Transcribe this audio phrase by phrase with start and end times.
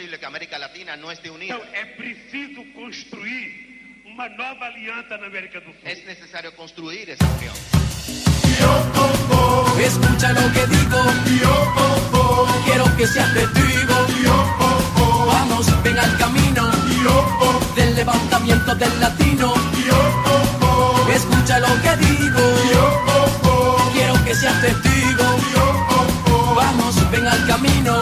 [0.00, 1.54] posible que América Latina no esté unida.
[1.54, 5.82] Então é preciso construir uma nova aliança na América do Sul.
[5.84, 7.54] Es necesario construir esa unión.
[9.78, 11.00] Escucha lo que digo.
[12.64, 13.94] Quiero que seas testigo.
[15.26, 16.70] Vamos, ven al camino
[17.76, 19.52] del levantamiento del latino.
[21.14, 22.42] Escucha lo que digo.
[23.92, 25.24] Quiero que seas testigo.
[26.54, 28.00] Vamos, ven al camino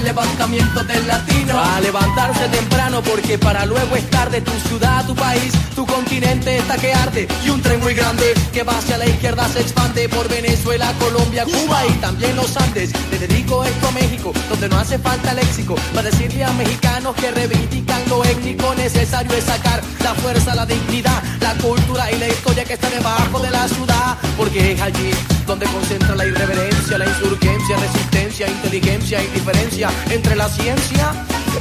[0.00, 1.58] del levantamiento del latino.
[1.58, 4.40] A levantarse temprano porque para luego es tarde.
[4.40, 7.28] Tu ciudad, tu país, tu continente está que arde.
[7.44, 11.44] Y un tren muy grande que va hacia la izquierda se expande por Venezuela, Colombia,
[11.44, 12.90] Cuba y también los Andes.
[13.10, 15.74] Le dedico esto a México, donde no hace falta léxico.
[15.94, 21.22] Para decirle a mexicanos que reivindican lo étnico, necesario es sacar la fuerza, la dignidad,
[21.40, 24.18] la cultura y la historia que está debajo de la ciudad.
[24.36, 25.10] Porque es allí
[25.46, 31.12] donde concentra la irreverencia, la insurgencia, resistencia, inteligencia y diferencia entre la ciencia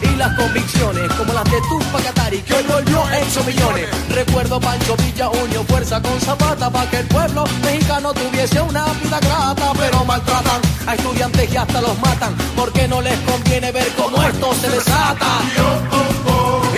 [0.02, 3.88] y las convicciones, como las de Tupac Katari, que hoy volvió hecho millones.
[4.10, 9.20] Recuerdo Pancho Villa unió fuerza con Zapata para que el pueblo mexicano tuviese una vida
[9.20, 14.22] grata, pero maltratan a estudiantes y hasta los matan, porque no les conviene ver cómo
[14.24, 15.42] esto se desata.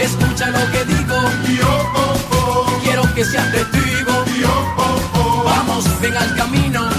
[0.02, 1.16] Escucha lo que digo,
[2.83, 4.25] quiero que seas testigo.
[5.45, 6.89] Vamos, ven al camino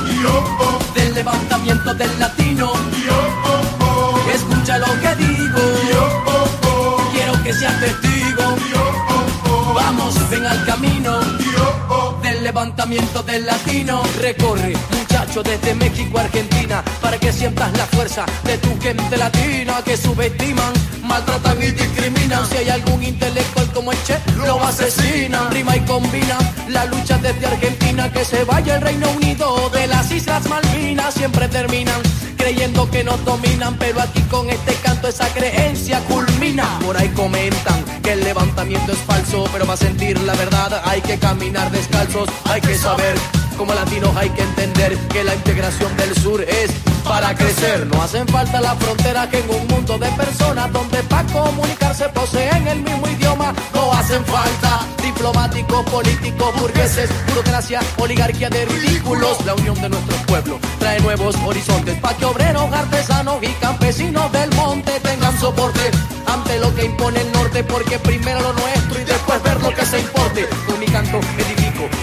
[1.13, 2.73] levantamiento del latino.
[4.33, 5.61] Escucha lo que digo,
[12.53, 14.03] levantamiento del latino.
[14.21, 19.81] Recorre, muchacho, desde México a Argentina, para que sientas la fuerza de tu gente latina
[19.83, 22.47] que subestiman, maltratan y discriminan.
[22.47, 25.51] Si hay algún intelectual como el Che, lo asesinan.
[25.51, 26.37] Rima y combina
[26.69, 31.15] la lucha desde Argentina, que se vaya el Reino Unido de las Islas Malvinas.
[31.15, 32.03] Siempre terminan
[32.37, 36.79] creyendo que nos dominan, pero aquí con este canto esa creencia culmina.
[36.85, 41.19] Por ahí comentan que el levantamiento es falso, pero para sentir la verdad hay que
[41.19, 43.15] caminar descalzos, hay que saber.
[43.57, 46.71] Como latinos hay que entender que la integración del sur es
[47.05, 47.87] para crecer.
[47.87, 52.67] No hacen falta las fronteras que en un mundo de personas donde para comunicarse poseen
[52.67, 53.53] el mismo idioma.
[53.75, 59.45] No hacen falta diplomáticos, políticos, burgueses, burocracia, oligarquía de ridículos.
[59.45, 64.51] La unión de nuestros pueblos trae nuevos horizontes para que obreros, artesanos y campesinos del
[64.55, 65.91] monte tengan soporte
[66.27, 69.85] ante lo que impone el norte, porque primero lo nuestro y después ver lo que
[69.85, 70.49] se importe.
[70.67, 71.21] Con mi canto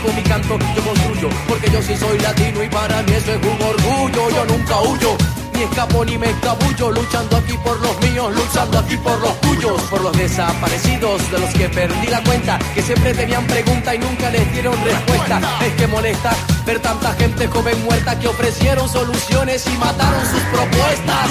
[0.03, 3.39] con mi canto yo construyo, porque yo sí soy latino y para mí eso es
[3.43, 4.29] un orgullo.
[4.29, 5.17] Yo nunca huyo.
[5.53, 9.81] Ni escapo ni me escabullo, luchando aquí por los míos, luchando aquí por los tuyos,
[9.89, 14.29] por los desaparecidos, de los que perdí la cuenta, que siempre tenían pregunta y nunca
[14.29, 15.41] les dieron respuesta.
[15.65, 16.31] Es que molesta
[16.65, 21.29] ver tanta gente joven muerta que ofrecieron soluciones y mataron sus propuestas.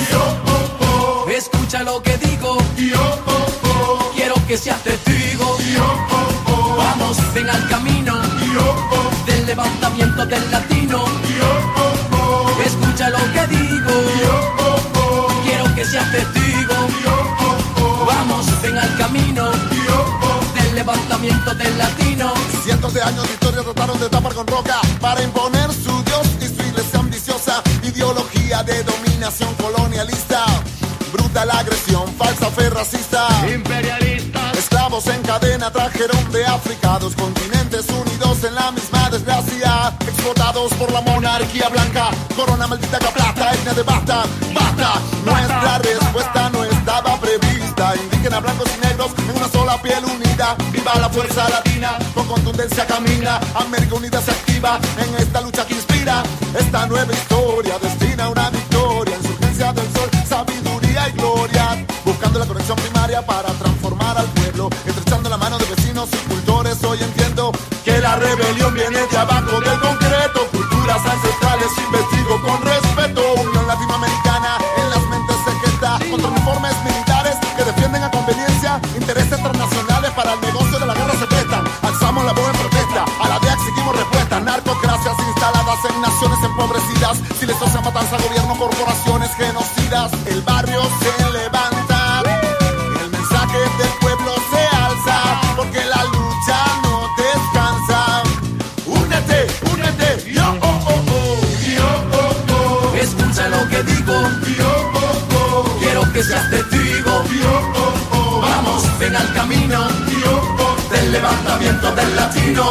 [1.35, 2.59] Escucha lo que digo,
[4.15, 5.57] quiero que seas testigo.
[6.77, 7.98] Vamos, ven al camino
[9.49, 11.05] levantamiento del latino.
[12.67, 13.93] Escucha lo que digo,
[15.43, 16.75] quiero que seas testigo.
[18.07, 19.51] Vamos, ven al camino
[20.55, 22.35] del levantamiento del latino.
[22.63, 26.47] Cientos de años de historia trataron de tapar con roca para imponer su Dios y
[26.47, 27.63] su iglesia ambiciosa.
[27.83, 30.45] Ideología de dominación colonialista.
[31.11, 33.27] Brutal agresión, falsa fe racista.
[33.51, 33.98] Imperialistas,
[34.69, 39.95] Esclavos en cadena trajeron de África dos continentes unidos en la misma desgracia.
[40.07, 42.11] Explotados por la monarquía blanca.
[42.37, 45.01] Corona maldita que plata, etnia de basta, basta.
[45.25, 47.95] Nuestra respuesta no estaba prevista.
[47.97, 50.55] Indígena, blancos y negros en una sola piel unida.
[50.71, 53.41] Viva la fuerza latina, con contundencia camina.
[53.55, 56.23] América Unida se activa en esta lucha que inspira.
[56.55, 59.17] Esta nueva historia destina una victoria.
[59.17, 61.87] Insurgencia del sol, sabiduría y gloria.
[62.05, 63.78] Buscando la conexión primaria para transformar
[64.19, 64.69] al pueblo.
[64.85, 66.83] Estrechando la mano de vecinos y cultores.
[66.85, 67.53] Hoy entiendo
[67.85, 70.47] que la rebelión viene de abajo del concreto.
[70.51, 73.23] Culturas ancestrales investigo con respeto.
[73.35, 75.99] Unión latinoamericana en las mentes se queda.
[76.11, 78.81] Contra uniformes militares que defienden a conveniencia.
[78.97, 81.63] Intereses transnacionales para el negocio de la guerra secreta.
[81.83, 83.05] Alzamos la voz en protesta.
[83.23, 84.41] A la DEA exigimos respuesta.
[84.41, 87.15] Narcocracias instaladas en naciones empobrecidas.
[87.39, 90.11] Silenciosa matanza, gobierno, corporaciones genocidas.
[90.27, 91.18] El barrio se
[111.21, 112.71] levantamiento del latino.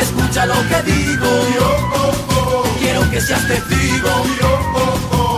[0.00, 1.28] Escucha lo que digo,
[2.78, 4.08] quiero que seas testigo.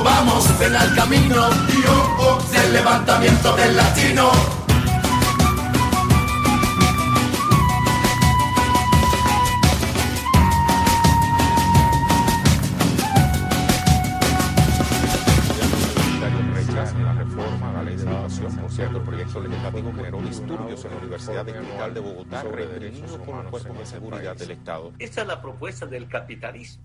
[0.04, 1.50] Vamos, ven al camino
[2.52, 4.59] del levantamiento del latino.
[21.90, 24.92] Distrital de Bogotá, reprimido por los cuerpos de seguridad del Estado.
[24.98, 26.84] Esa es la propuesta del capitalismo.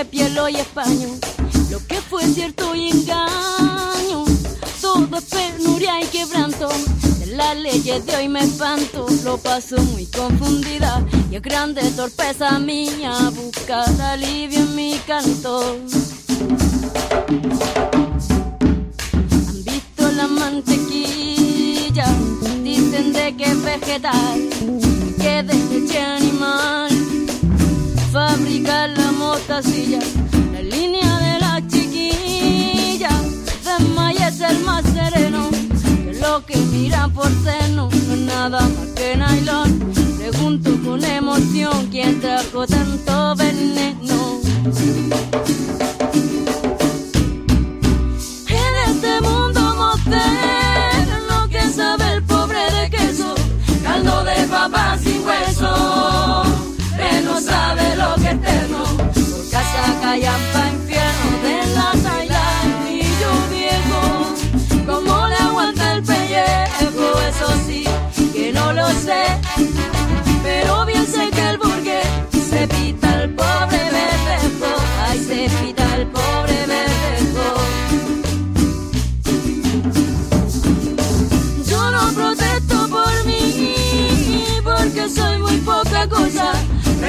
[0.00, 1.08] Que fue piel y españo,
[1.70, 4.24] lo que fue cierto y engaño.
[4.80, 6.68] Todo es penuria y quebranto.
[7.18, 12.58] De las leyes de hoy me espanto, lo paso muy confundida y es grande torpeza
[12.58, 15.76] mía buscar alivio en mi canto.
[19.48, 22.06] Han visto la mantequilla,
[22.62, 24.48] dicen de que es vegetal,
[25.18, 26.89] que de animal.
[28.12, 30.00] Fabrica la motacilla,
[30.52, 33.08] la línea de la chiquilla,
[33.64, 35.48] de maíz es el más sereno,
[36.04, 39.92] que lo que miran por seno no es nada más que nylon.
[40.18, 44.40] Pregunto con emoción quién trajo tanto veneno.
[48.48, 53.34] En este mundo moderno que sabe el pobre de queso,
[53.84, 56.19] caldo de papa sin hueso,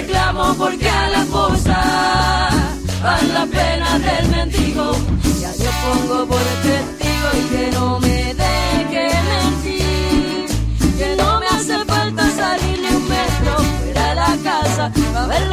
[0.01, 2.49] Reclamo porque a la fosa
[3.03, 4.91] van las penas del mendigo.
[5.39, 10.45] Ya yo pongo por testigo y que no me deje mentir.
[10.97, 15.47] Que no me hace falta salir ni un metro fuera de la casa para ver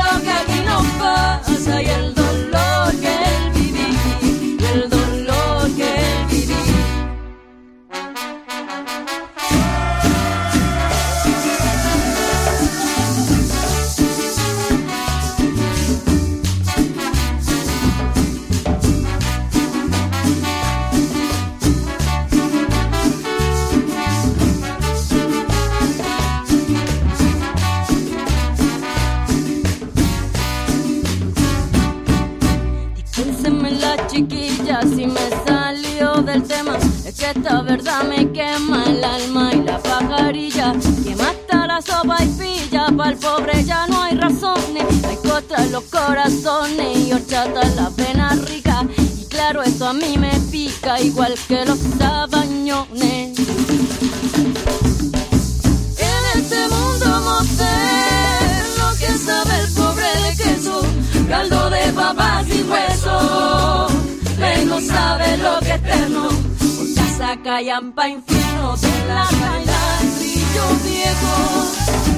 [37.31, 40.73] esta verdad me quema el alma y la pajarilla.
[41.05, 42.87] Que mata la sopa y pilla.
[42.97, 45.05] Para el pobre ya no hay razones.
[45.05, 48.87] Hay costra en los corazones y horchata la pena rica.
[49.19, 53.39] Y claro, eso a mí me pica igual que los sabañones.
[55.99, 60.83] En este mundo moderno que sabe el pobre de queso,
[61.29, 63.87] caldo de papa sin hueso,
[64.39, 66.29] que no sabe lo que es eterno,
[67.19, 69.27] por casa callampa infierno de la
[70.19, 71.67] brillo viejo,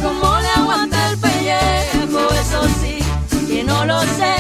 [0.02, 2.99] como le aguanta el pellejo, eso sí,
[3.47, 4.35] que no lo sé,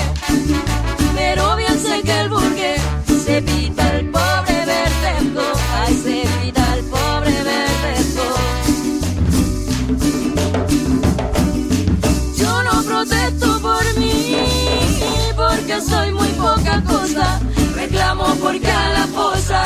[1.14, 2.82] pero bien sé que el burgués
[3.24, 5.46] se pita el pobre verdejo,
[5.82, 8.26] ay se pita el pobre verdejo.
[12.36, 14.36] Yo no protesto por mí,
[15.36, 17.40] porque soy muy poca cosa.
[17.80, 19.62] Reclamo porque a la fosa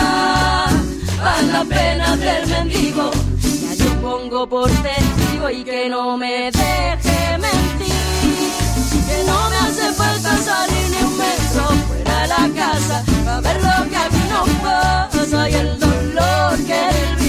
[1.20, 3.10] van las penas del mendigo.
[3.60, 8.52] Ya yo pongo por testigo y que no me deje mentir.
[9.08, 13.56] Que no me hace falta salir ni un metro fuera de la casa para ver
[13.56, 17.23] lo que aquí nos pasa y el dolor que él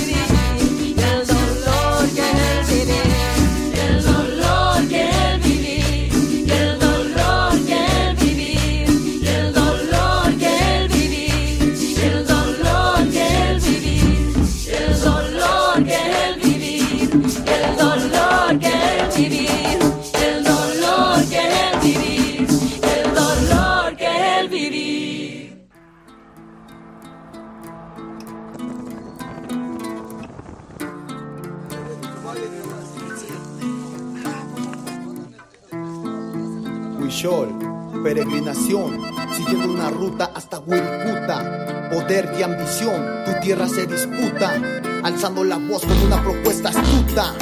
[38.03, 39.01] Peregrinación,
[39.35, 41.89] siguiendo una ruta hasta Wirikuta.
[41.91, 44.61] Poder y ambición, tu tierra se disputa,
[45.03, 47.33] alzando la voz con una propuesta astuta.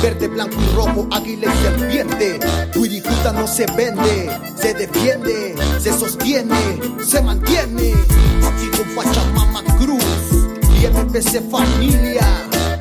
[0.00, 2.38] Verde, blanco y rojo, águila y serpiente.
[2.76, 7.94] Wirikuta no se vende, se defiende, se sostiene, se mantiene.
[8.46, 10.04] Aquí con Pachamama Cruz
[10.80, 12.22] y MPC Familia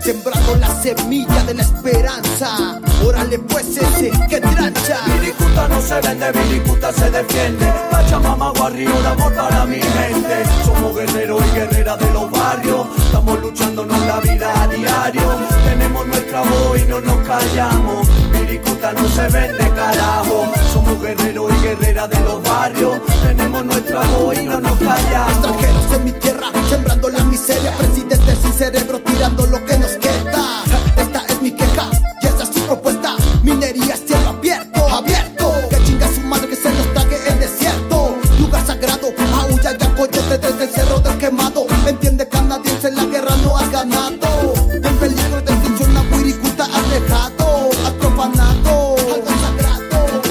[0.03, 2.79] sembrando la semilla de la esperanza.
[3.05, 4.99] Órale pues ese que trancha.
[5.19, 7.71] Viricuta no se vende, Viricuta se defiende.
[7.91, 10.43] Pachamama, Guarrio, amor para mi gente.
[10.65, 12.87] Somos guerreros y guerreras de los barrios.
[12.97, 15.39] Estamos luchándonos la vida a diario.
[15.65, 18.07] Tenemos nuestra voz y no nos callamos.
[18.31, 20.51] Viricuta no se vende, carajo.
[20.73, 22.99] Somos guerreros y guerreras de los barrios.
[23.21, 25.31] Tenemos nuestra voz y no nos callamos.
[25.31, 27.71] Extranjeros en mi tierra, sembrando la miseria.
[27.77, 31.89] Presidentes sin cerebro, tirando lo que nos Esta es mi queja
[32.21, 33.15] y esta es su propuesta.
[33.43, 35.53] Minería es cielo abierto, abierto.
[35.69, 38.15] Que chinga su madre que se nos trague el desierto.
[38.39, 39.09] Lugar sagrado,
[39.41, 41.65] aúlla ya coyote desde el cerro del quemado.
[41.85, 44.53] Entiende canadiense, la guerra no has ganado.
[44.71, 47.69] En peligro de extinción, la Wirikuta has dejado.
[47.85, 50.21] Has profanado algo sagrado.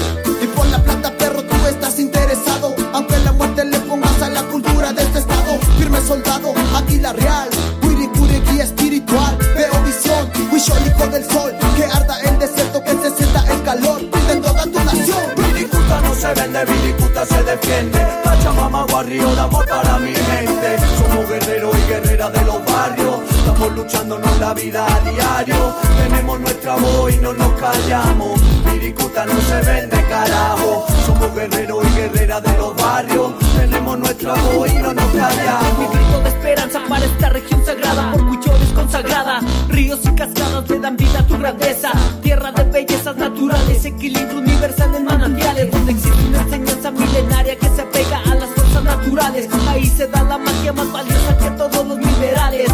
[0.41, 2.75] Y por la plata, perro, tú estás interesado.
[2.93, 5.59] Aunque la muerte le pongas a la cultura de este estado.
[5.77, 7.49] Firme soldado, águila real.
[11.09, 11.51] Del sol.
[11.75, 15.35] Que arda el desierto, que se sienta el calor de toda tu nación.
[15.35, 17.99] Viricuta no se vende, Viricuta se defiende.
[18.23, 20.77] Pachamama, Guarrio, amor para mi gente.
[20.99, 23.30] Somos guerreros y guerreras de los barrios.
[23.61, 25.75] Estamos luchándonos la vida a diario.
[25.95, 28.41] Tenemos nuestra voz y no nos callamos.
[28.73, 30.87] Viricuta no se vende, carajo.
[31.05, 33.33] Somos guerreros y guerreras de los barrios.
[33.55, 35.77] Tenemos nuestra voz y no nos callamos.
[35.77, 40.97] Mi grito de esperanza para esta región sagrada, orgullones consagrada, ríos y cascadas le dan
[40.97, 41.91] vida a tu grandeza,
[42.23, 47.81] tierra de bellezas naturales, equilibrio universal en manantiales, donde existe una enseñanza milenaria que se
[47.83, 51.97] apega a las fuerzas naturales, ahí se da la magia más valiosa que todos los
[51.99, 52.67] minerales,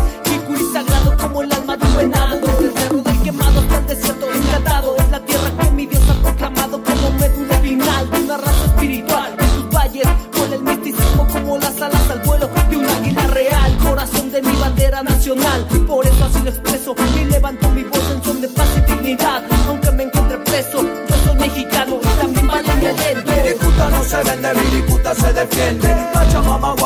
[0.58, 3.88] Kikuri sagrado como el alma de un venado, desde el cerro del quemado hasta el
[3.88, 8.38] desierto encantado, es la tierra que mi Dios ha proclamado como médula final de una
[8.38, 12.86] raza espiritual, en sus valles, con el misticismo como las alas al vuelo de un
[12.86, 15.68] águila real, corazón de mi bandera nacional.
[15.86, 19.44] Por eso así lo expreso y levanto mi voz en son de paz y dignidad.
[19.68, 23.32] Aunque me encuentre preso, yo soy mexicano también vale mi aliento.
[23.44, 25.87] Viricuta no se vende, Viricuta se defiende.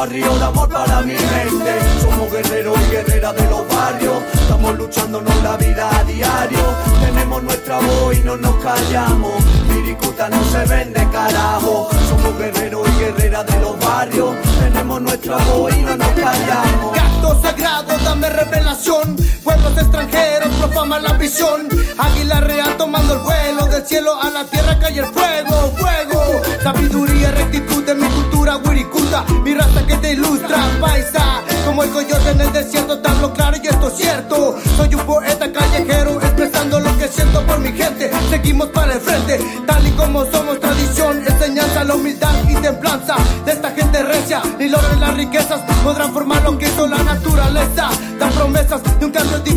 [0.02, 1.80] Guarrio, amor para mi gente.
[2.02, 4.24] Somos guerreros y guerreras de los barrios.
[4.34, 6.60] Estamos luchándonos la vida a diario.
[7.06, 9.32] Tenemos nuestra voz y no nos callamos.
[9.70, 11.88] Viricuta no se vende, carajo.
[12.10, 14.36] Somos guerreros y guerreras de los barrios.
[14.60, 16.96] Tenemos nuestra voz y no nos callamos.
[16.96, 19.16] Gato sagrado, dame revelación.
[19.62, 21.68] Pueblos extranjeros profaman la visión.
[21.98, 23.66] Águila real tomando el vuelo.
[23.68, 26.42] Del cielo a la tierra cae el fuego, fuego.
[26.64, 29.24] Sabiduría, rectitud de mi cultura, Wirikuta.
[29.44, 31.42] Mi raza que te ilustra, paisa.
[31.66, 34.58] Como el coyote en el desierto, hablo claro y esto es cierto.
[34.78, 38.10] Soy un poeta callejero expresando lo que siento por mi gente.
[38.30, 41.24] Seguimos para el frente, tal y como somos tradición.
[41.28, 43.16] Enseñanza, la humildad y templanza
[43.46, 44.42] de esta gente recia.
[44.58, 47.90] Ni logren las riquezas podrán formar lo que hizo la naturaleza.
[48.20, 48.82] Dan promesas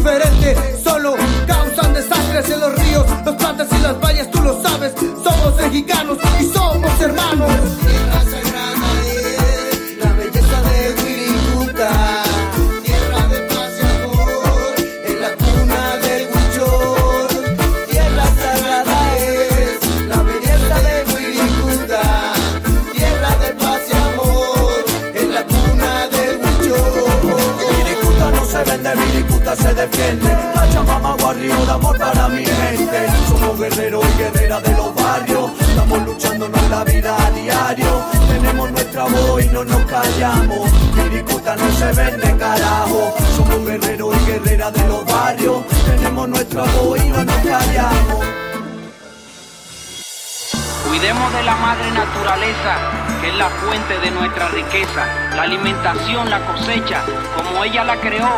[0.04, 0.43] diferente.
[31.98, 33.06] Para mi gente.
[33.28, 35.50] Somos guerreros y guerreras de los barrios.
[35.60, 38.04] Estamos luchándonos la vida a diario.
[38.28, 40.70] Tenemos nuestra voz y no nos callamos.
[40.94, 43.14] Viricuta no se vende, carajo.
[43.36, 45.64] Somos guerreros y guerreras de los barrios.
[45.84, 48.43] Tenemos nuestra voz y no nos callamos.
[50.94, 52.76] Cuidemos de la madre naturaleza,
[53.20, 57.02] que es la fuente de nuestra riqueza, la alimentación, la cosecha,
[57.36, 58.30] como ella la creó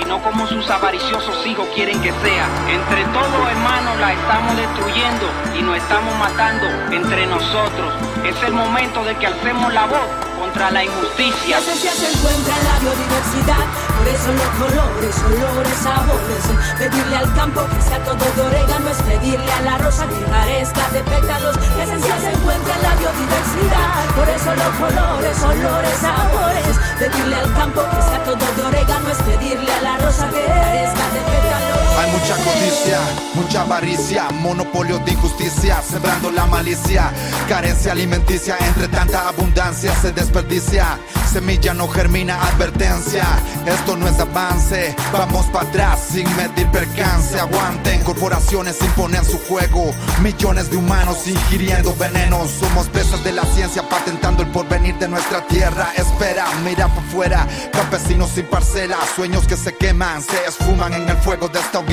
[0.00, 2.46] y no como sus avariciosos hijos quieren que sea.
[2.68, 5.26] Entre todos, hermanos, la estamos destruyendo
[5.58, 7.92] y nos estamos matando entre nosotros.
[8.24, 10.08] Es el momento de que alcemos la voz
[10.54, 11.34] la injusticia.
[11.50, 13.66] La esencia se encuentra en la biodiversidad,
[13.98, 16.44] por eso los colores, olores, sabores.
[16.78, 20.88] Pedirle al campo que sea todo de orégano es pedirle a la rosa que carezca
[20.90, 21.56] de pétalos.
[21.76, 26.76] La esencia se encuentra en la biodiversidad, por eso los colores, olores, sabores.
[26.98, 31.04] Pedirle al campo que sea todo de orégano es pedirle a la rosa que carezca
[31.10, 31.53] de pétalos.
[31.96, 32.98] Hay mucha codicia,
[33.34, 37.12] mucha avaricia, monopolio de injusticia, sembrando la malicia,
[37.48, 40.98] carencia alimenticia, entre tanta abundancia se desperdicia,
[41.32, 43.24] semilla no germina, advertencia,
[43.64, 49.92] esto no es avance, vamos para atrás sin medir percance, aguanten, corporaciones imponen su juego,
[50.20, 55.46] millones de humanos ingiriendo veneno, somos presas de la ciencia patentando el porvenir de nuestra
[55.46, 61.08] tierra, espera, mira por fuera, campesinos sin parcela, sueños que se queman, se esfuman en
[61.08, 61.83] el fuego de esta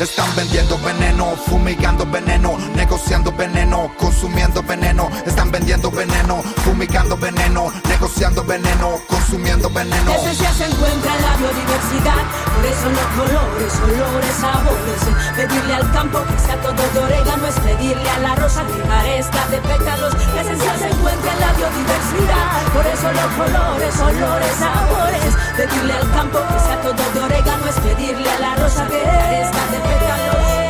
[0.00, 5.10] Están vendiendo veneno, fumigando veneno, negociando veneno, consumiendo veneno.
[5.26, 10.10] Están vendiendo veneno, fumigando veneno, negociando veneno, consumiendo veneno.
[10.10, 12.16] La esencia se encuentra en la biodiversidad,
[12.54, 15.00] por eso los colores, olores, sabores.
[15.36, 19.46] Pedirle al campo que sea todo de orégano es pedirle a la rosa que carezca
[19.48, 20.14] de pétalos.
[20.34, 25.34] La esencia se en la biodiversidad, por eso los colores, olores, sabores.
[25.56, 29.66] Pedirle al campo que sea todo de orégano es pedirle a la rosa que carezca
[29.72, 30.60] de pétalos.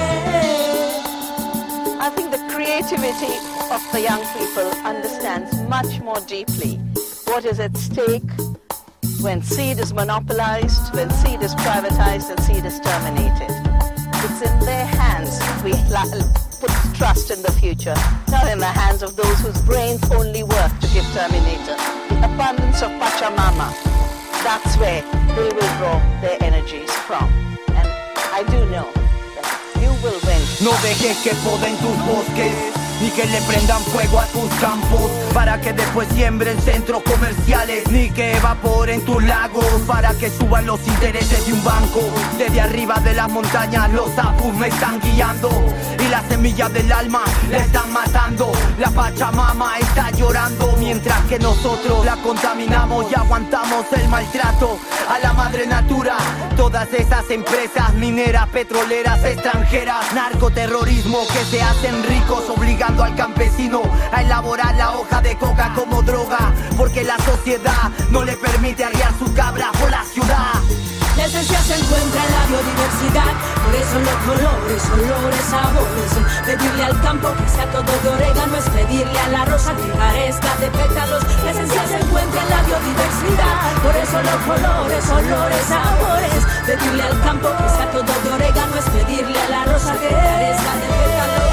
[2.02, 3.34] I think the creativity
[3.70, 6.78] of the young people understands much more deeply
[7.26, 8.30] what is at stake
[9.20, 13.50] when seed is monopolized, when seed is privatized, and seed is terminated.
[14.24, 15.72] It's in their hands we
[16.62, 17.94] la- put trust in the future,
[18.28, 21.76] not in the hands of those whose brains only work to give terminator.
[22.08, 23.72] The abundance of Pachamama,
[24.42, 25.02] that's where
[25.36, 27.24] they will draw their energies from.
[27.68, 27.88] And
[28.32, 28.90] I do know
[29.36, 29.48] that
[29.80, 30.40] you will win.
[30.62, 35.60] No dejes que poden tus bosques ni que le prendan fuego a tus campos para
[35.60, 41.46] que después siembren centros comerciales ni que evaporen tus lagos para que suban los intereses
[41.46, 42.00] de un banco.
[42.38, 45.50] Desde arriba de las montañas los apus me están guiando
[45.98, 48.52] y las semillas del alma la están matando.
[48.78, 55.32] La pachamama está llorando mientras que nosotros la contaminamos y aguantamos el maltrato a la
[55.32, 56.16] madre natura
[56.56, 64.22] todas esas empresas mineras petroleras extranjeras narcoterrorismo que se hacen ricos obligando al campesino a
[64.22, 69.34] elaborar la hoja de coca como droga, porque la sociedad no le permite arriar su
[69.34, 70.69] cabra por la ciudad.
[71.20, 76.12] La esencia se encuentra en la biodiversidad, por eso los colores, olores, sabores.
[76.46, 80.48] Pedirle al campo que sea todo de orégano es pedirle a la rosa que carezca
[80.56, 81.22] de pétalos.
[81.44, 83.52] La esencia se encuentra en la biodiversidad,
[83.84, 86.40] por eso los colores, olores, sabores.
[86.64, 90.72] Pedirle al campo que sea todo de orégano es pedirle a la rosa que carezca
[90.80, 91.50] de pétalos.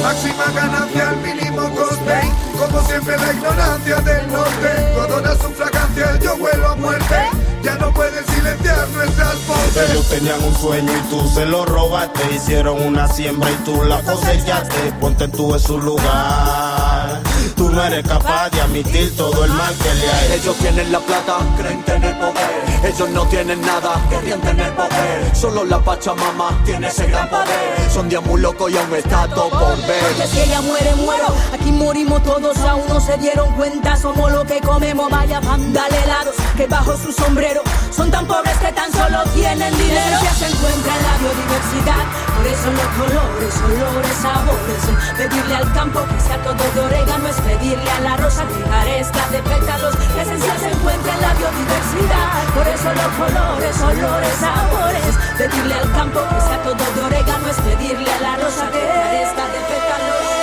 [0.00, 2.20] Máxima ganancia al mínimo coste
[2.56, 7.76] Como siempre la ignorancia del norte Todo da su fragancia, yo huelo a muerte Ya
[7.76, 9.90] no pueden silenciar nuestras voces.
[9.90, 12.20] Ellos tenían un sueño y tú se lo robaste.
[12.34, 17.20] Hicieron una siembra y tú la cosechaste Ponte tú en su lugar
[17.60, 20.98] Tú no eres capaz de admitir todo el mal que le hay Ellos tienen la
[20.98, 22.64] plata, creen tener poder.
[22.82, 25.36] Ellos no tienen nada, querían tener poder.
[25.36, 27.90] Solo la Pachamama tiene ese gran poder.
[27.92, 30.02] Son días muy locos y aún está todo por ver.
[30.04, 31.26] Porque si ella muere, muero.
[31.52, 33.94] Aquí morimos todos, aún no se dieron cuenta.
[33.94, 38.72] Somos lo que comemos, vaya dale helados que bajo su sombrero son tan pobres que
[38.72, 40.16] tan solo tienen dinero.
[40.16, 42.04] Esencia se encuentra en la biodiversidad,
[42.40, 44.82] por eso los colores, olores, sabores.
[45.14, 49.28] Pedirle al campo que sea todo de orégano es pedirle a la rosa que carezca
[49.28, 49.94] de pétalos.
[50.16, 55.14] La esencia se encuentra en la biodiversidad, por eso los colores, olores, sabores.
[55.36, 59.44] Pedirle al campo que sea todo de orégano es pedirle a la rosa que carezca
[59.44, 60.40] de pétalos.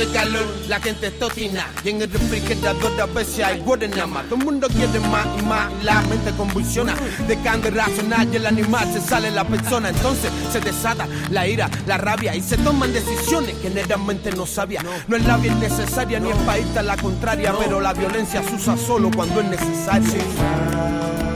[0.00, 3.60] Hace calor, la gente es totina Y en el refrigerador a veces hay
[4.08, 6.94] más Todo el mundo quiere más y más La mente convulsiona.
[7.28, 9.90] Dejando de razonar y el animal se sale la persona.
[9.90, 14.82] Entonces se desata la ira, la rabia Y se toman decisiones que generalmente no sabía.
[15.06, 18.42] No es la bien necesaria ni es para irte a la contraria Pero la violencia
[18.42, 21.29] se usa solo cuando es necesario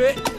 [0.00, 0.29] ¿Qué?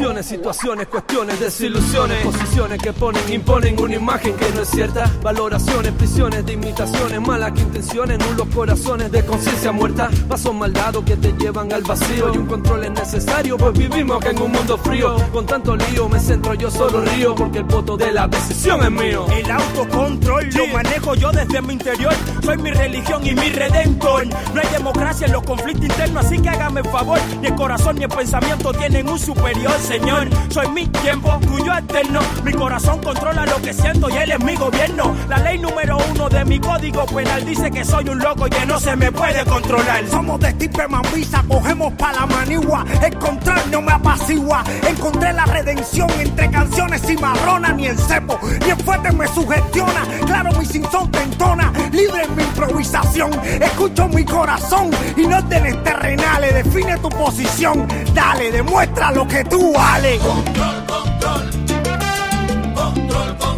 [0.00, 6.46] Situaciones, cuestiones, desilusiones, posiciones que ponen, imponen una imagen que no es cierta, valoraciones, prisiones
[6.46, 11.70] de imitaciones, malas que intenciones, nulos corazones de conciencia muerta, pasos maldados que te llevan
[11.72, 15.44] al vacío y un control es necesario, pues vivimos que en un mundo frío, con
[15.44, 19.26] tanto lío me centro yo solo río porque el voto de la decisión es mío.
[19.30, 22.14] El autocontrol lo manejo yo desde mi interior.
[22.42, 24.26] Soy mi religión y mi redentor.
[24.54, 27.18] No hay democracia en los conflictos internos, así que hágame el favor.
[27.40, 30.28] Ni el corazón ni el pensamiento tienen un superior, Señor.
[30.50, 32.20] Soy mi tiempo, tuyo eterno.
[32.44, 35.16] Mi corazón controla lo que siento y él es mi gobierno.
[35.28, 38.64] La ley número uno de mi código penal dice que soy un loco y que
[38.66, 40.06] no se me puede controlar.
[40.08, 42.84] Somos de tipo mambisa, cogemos pa' la manigua.
[43.02, 44.62] Encontrar no me apacigua.
[44.88, 47.72] Encontré la redención entre canciones y marrona.
[47.72, 50.02] Ni el cepo, ni el fuerte me sugestiona.
[50.24, 51.72] Claro, mi sinson te entona.
[51.90, 53.32] Libre en mi improvisación.
[53.60, 56.54] Escucho mi corazón y no órdenes terrenales.
[56.54, 57.88] Define tu posición.
[58.14, 60.20] Dale, demuestra lo que tú vales.
[60.20, 61.42] Control, control.
[62.74, 63.49] Control, control.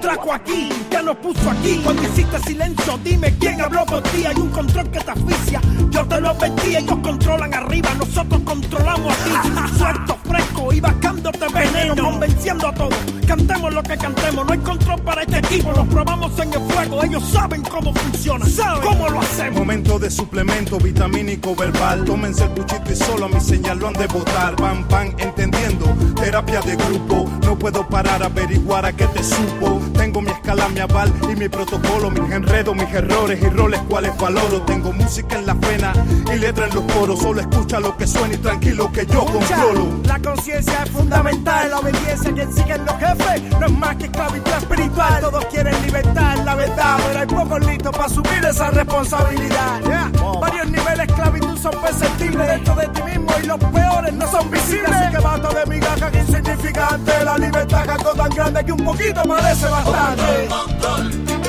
[0.00, 0.68] Trajo aquí?
[0.90, 1.80] ¿Qué nos puso aquí?
[1.84, 4.24] Cuando hiciste silencio, dime quién habló por ti.
[4.26, 5.60] Hay un control que te asfixia.
[5.90, 9.30] Yo te lo advertí, ellos controlan arriba, nosotros controlamos aquí.
[9.78, 12.94] Suelto, fresco y bajándote veneno, convenciendo a todos.
[13.26, 15.72] Cantemos lo que cantemos, no hay control para este equipo.
[15.72, 19.58] Nos probamos en el fuego, ellos saben cómo funciona, saben cómo lo hacemos.
[19.60, 22.04] Momento de suplemento vitamínico verbal.
[22.04, 24.56] Tómense el buchito y solo a mi señal lo han de botar.
[24.56, 25.86] Van, van entendiendo.
[26.20, 27.30] Terapia de grupo.
[27.44, 29.80] No puedo parar a averiguar a qué te supo.
[29.92, 32.10] Tengo mi escala, mi aval y mi protocolo.
[32.10, 34.62] Mis enredos, mis errores y roles cuales valoro.
[34.62, 35.92] Tengo música en la pena
[36.32, 37.20] y letra en los poros.
[37.20, 40.00] Solo escucha lo que suena y tranquilo que yo controlo.
[40.04, 44.52] La conciencia es fundamental, la obediencia quien siguen los jefes no es más que esclavitud
[44.52, 45.20] espiritual.
[45.20, 49.80] Todos quieren libertad, la verdad, pero hay pocos listos para asumir esa responsabilidad.
[49.84, 50.10] Yeah.
[50.40, 54.50] Varios niveles de esclavitud son perceptibles dentro de ti mismo y los peores no son
[54.50, 54.90] visibles.
[54.90, 57.24] Así que basta de migajas insignificantes.
[57.24, 61.39] La libertad es algo tan grande que un poquito parece Control, control,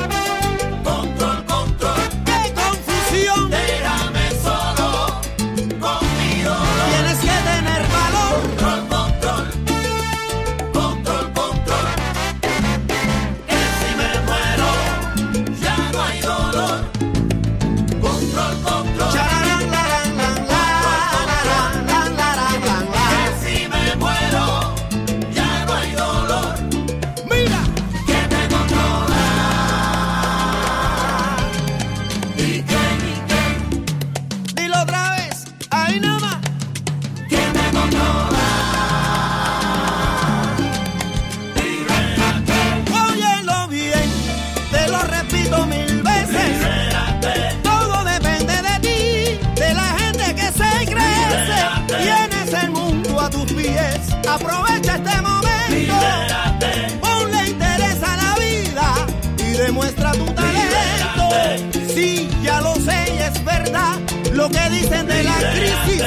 [64.42, 66.02] lo que dicen de la crisis.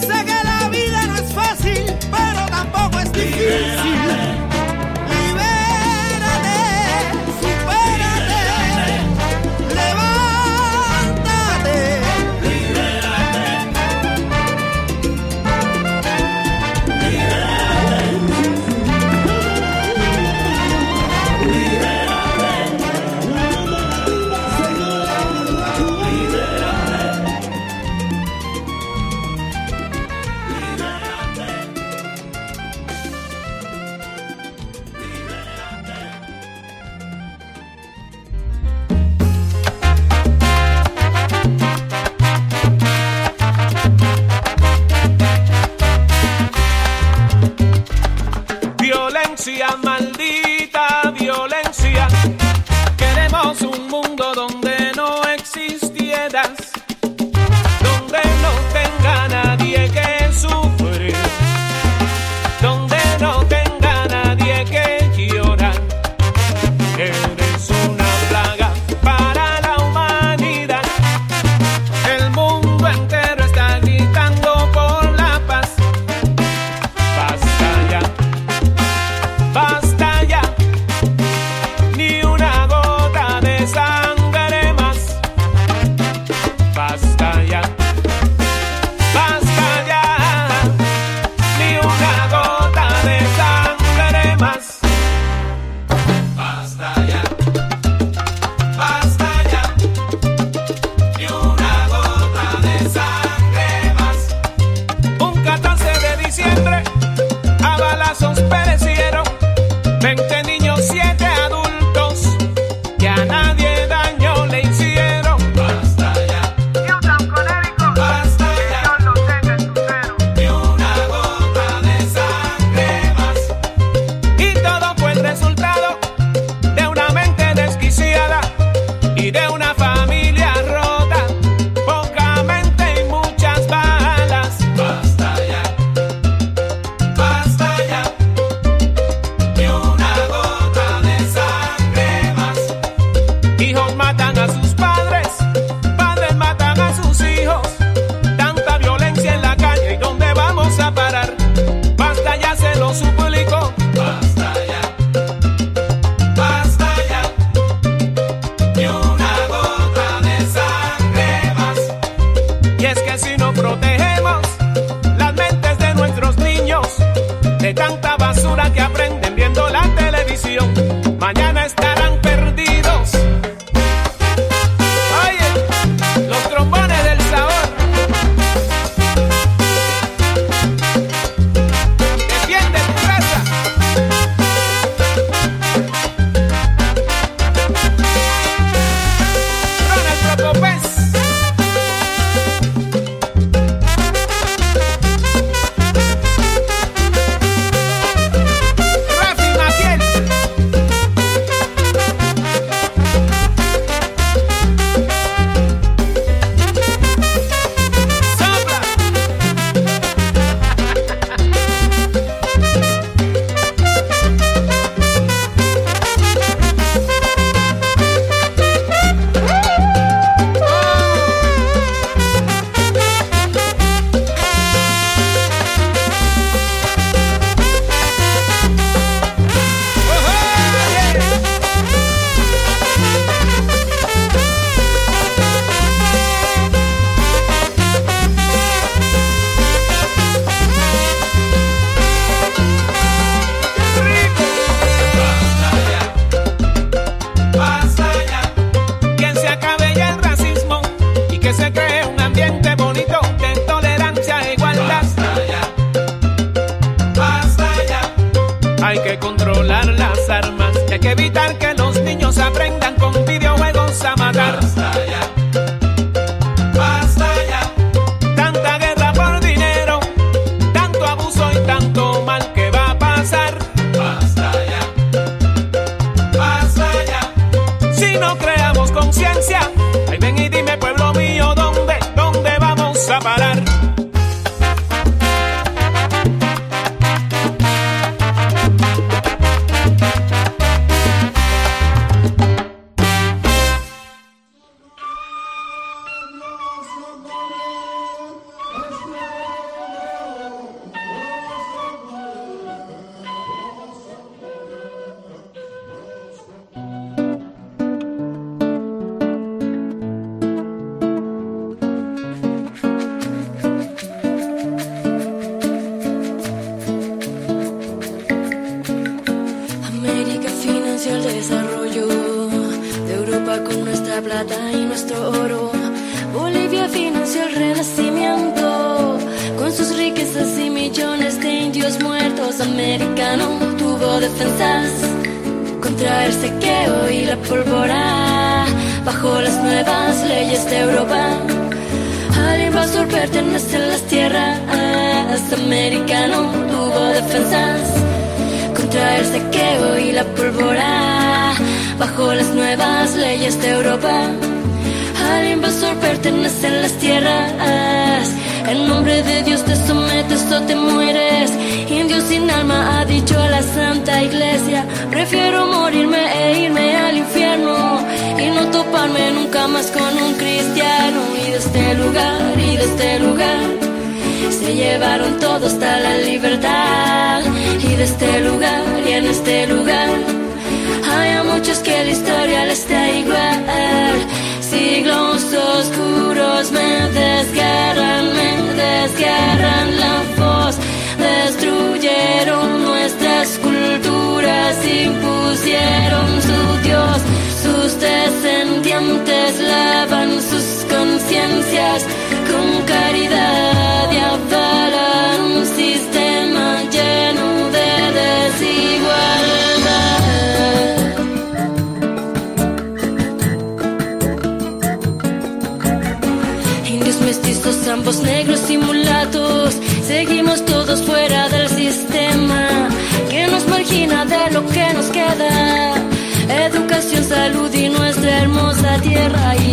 [0.00, 3.97] Sé que la vida no es fácil, pero tampoco es difícil.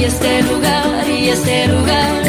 [0.05, 2.21] y este lugar y este lugar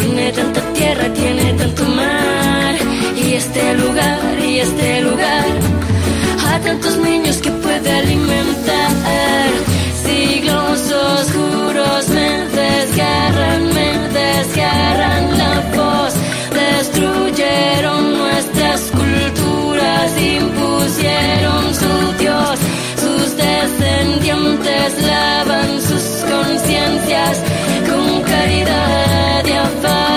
[0.00, 2.74] tiene tanta tierra, tiene tanto mar
[3.14, 5.44] y este lugar y este lugar
[6.48, 9.50] a tantos niños que puede alimentar.
[10.06, 12.30] Siglos oscuros me
[12.60, 16.14] desgarran, me desgarran la voz,
[16.62, 22.58] destruyeron nuestras culturas, impusieron su Dios,
[23.02, 25.85] sus descendientes lavan
[27.88, 30.15] con caridad y afán.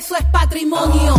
[0.00, 1.14] Eso es patrimonio,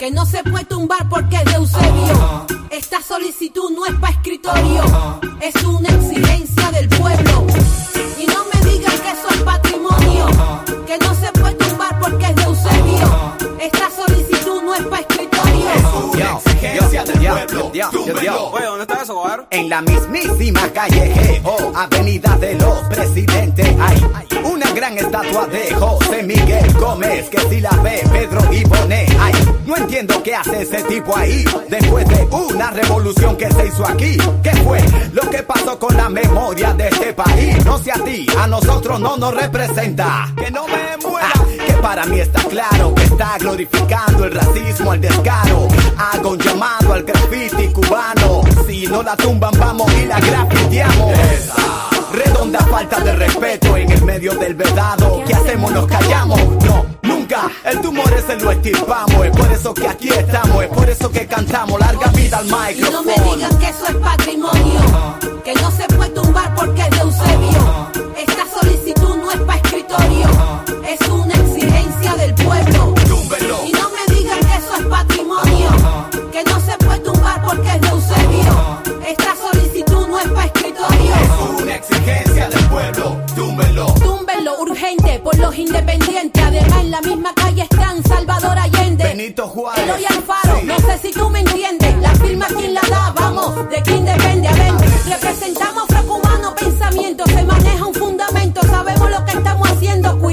[0.00, 2.46] que no se puede tumbar porque es de Eusebio.
[2.70, 4.82] Esta solicitud no es para escritorio,
[5.40, 7.46] es una exigencia del pueblo.
[8.18, 10.26] Y no me digan que eso es patrimonio,
[10.88, 13.36] que no se puede tumbar porque es de Eusebio.
[13.60, 16.40] Esta solicitud no es para escritorio.
[16.46, 17.70] exigencia del pueblo.
[18.52, 19.46] Oye, ¿dónde está eso, cabrón?
[19.50, 24.35] En la mismísima calle Geo, Avenida de los Presidentes, una
[24.76, 29.32] gran estatua de José Miguel Gómez, que si la ve Pedro pone ay,
[29.64, 34.18] no entiendo qué hace ese tipo ahí, después de una revolución que se hizo aquí,
[34.42, 34.78] ¿qué fue
[35.14, 37.64] lo que pasó con la memoria de este país?
[37.64, 41.32] No sé a ti, a nosotros no nos representa, que no me muera,
[41.66, 46.92] que para mí está claro que está glorificando el racismo, el descaro, hago un llamado
[46.92, 51.95] al graffiti cubano, si no la tumban vamos y la grafiteamos.
[52.12, 55.22] Redonda falta de respeto en el medio del vedado.
[55.26, 55.70] ¿Qué hacemos?
[55.72, 56.40] Nos callamos.
[56.64, 57.50] No, nunca.
[57.64, 59.26] El tumor ese lo estirpamos.
[59.26, 60.64] Es por eso que aquí estamos.
[60.64, 61.78] Es por eso que cantamos.
[61.80, 62.56] Larga vida al Y no
[63.02, 63.02] micrófono.
[63.04, 64.80] me digan que eso es patrimonio,
[65.44, 67.90] que no se puede tumbar porque es de Eusebio.
[68.16, 70.28] Esta solicitud no es para escritorio,
[70.88, 72.94] es una exigencia del pueblo.
[73.66, 75.70] Y no me digan que eso es patrimonio,
[76.32, 78.80] que no se puede tumbar porque es de Eusebio.
[79.06, 79.35] Esta
[80.90, 81.62] escritorio.
[81.62, 83.16] Una exigencia del pueblo.
[83.34, 83.86] Túmbelo.
[83.94, 86.42] Túmbenlo urgente por los independientes.
[86.42, 89.04] Además, en la misma calle están Salvador Allende.
[89.04, 89.84] Benito Juárez.
[89.84, 91.96] Eloy Alfaro, no sé si tú me entiendes.
[92.00, 94.48] La firma quién la da, vamos, de quién depende.
[94.48, 94.72] A ver,
[95.08, 97.24] representamos humano pensamiento.
[97.26, 100.25] Se maneja un fundamento, sabemos lo que estamos haciendo.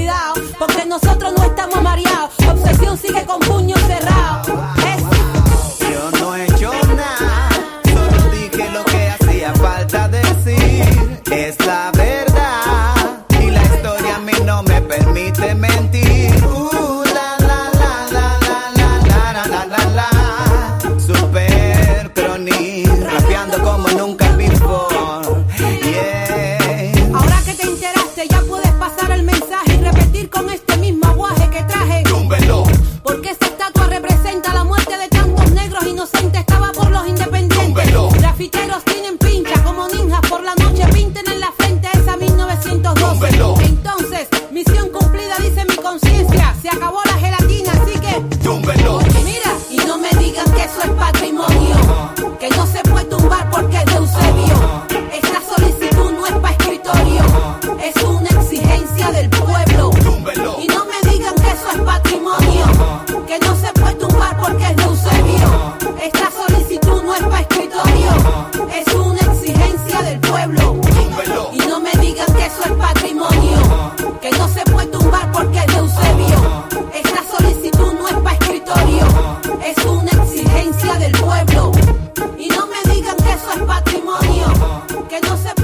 [85.14, 85.63] Que no se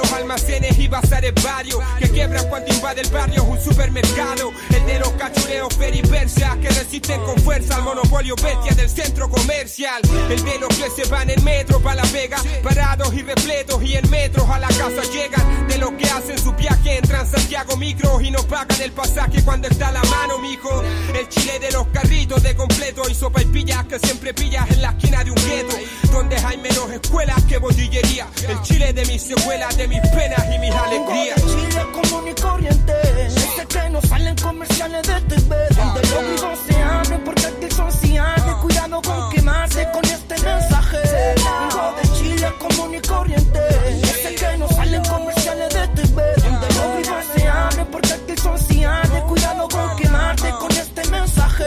[0.13, 4.51] almacenes y bazares varios, que quiebran cuando invade el barrio un supermercado.
[4.69, 10.01] El de los cachureos peripersas que resisten con fuerza al monopolio bestia del centro comercial.
[10.29, 13.95] El de los que se van en metro pa' la vega, parados y repletos y
[13.95, 15.67] en metros a la casa llegan.
[15.67, 19.67] De los que hacen su viaje en Transantiago micro y no pagan el pasaje cuando
[19.67, 20.83] está a la mano, mijo.
[21.13, 24.81] El chile de los carritos de completo y sopa y pillas que siempre pillas en
[24.81, 25.75] la esquina de un gueto.
[26.11, 28.27] Donde hay menos escuelas que botillería.
[28.47, 31.43] El chile de mis secuelas, de mis mis penas y mis alegrías.
[31.43, 32.93] Un Chile común y corriente,
[33.27, 37.91] este que no salen comerciales de TV, donde los vivos se abren porque aquí son
[37.91, 38.55] cianes.
[38.61, 39.29] Cuidado con ah.
[39.33, 40.97] quemarse con este mensaje.
[41.35, 43.59] Vengo de Chile común y corriente,
[44.03, 48.57] este que no salen comerciales de TV, donde los vivos se abren porque aquí son
[48.57, 49.23] cianes.
[49.23, 51.65] Cuidado con quemarte con este mensaje.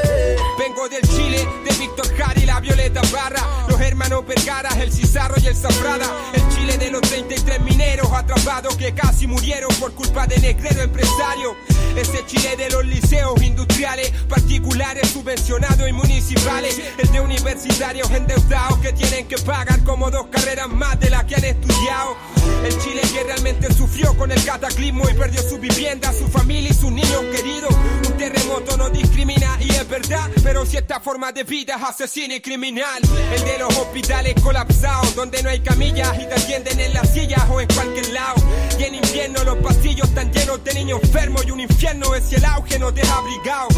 [2.64, 7.60] Violeta Barra, los hermanos Vergara, el Cizarro y el Zafrada, el Chile de los 33
[7.60, 11.56] mineros atrapados que casi murieron por culpa de negrero empresario.
[11.94, 16.80] Ese Chile de los liceos industriales, particulares, subvencionados y municipales.
[16.96, 21.36] El de universitarios endeudados que tienen que pagar como dos carreras más de las que
[21.36, 22.16] han estudiado.
[22.64, 26.74] El Chile que realmente sufrió con el cataclismo y perdió su vivienda, su familia y
[26.74, 27.74] sus niños queridos.
[28.06, 32.36] Un terremoto no discrimina y es verdad, pero si esta forma de vida es asesina
[32.36, 33.02] y criminal.
[33.32, 37.42] El de los hospitales colapsados, donde no hay camillas y te atienden en las sillas
[37.50, 38.34] o en cualquier lado.
[38.78, 42.36] Y en invierno los pasillos están llenos de niños enfermos y un infierno es si
[42.36, 43.68] el auge no deja abrigado.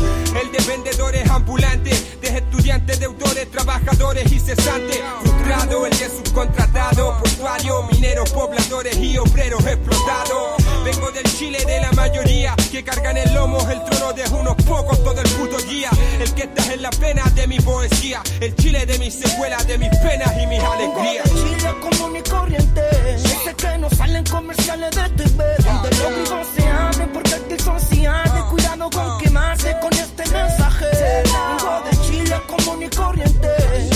[0.40, 5.00] El de vendedores ambulantes, de estudiantes, deudores, trabajadores y cesantes.
[5.22, 10.62] Frustrado, el de subcontratado, portuario, mineros, pobladores y obreros explotados.
[10.84, 15.02] Vengo del Chile de la mayoría, que cargan el lomo el trono de unos pocos
[15.02, 15.90] todo el puto día.
[16.20, 19.78] El que está en la pena de mi poesía, el Chile de mis secuelas, de
[19.78, 21.24] mis penas y mis alegrías.
[21.24, 22.82] Chile común y corriente.
[23.18, 25.44] Sé que no salen comerciales de TV.
[25.64, 28.42] Donde los grifos se abren porque son sociales.
[28.50, 30.86] Cuidado con quemarse con este mensaje.
[31.24, 33.95] Vengo de Chile común y corriente.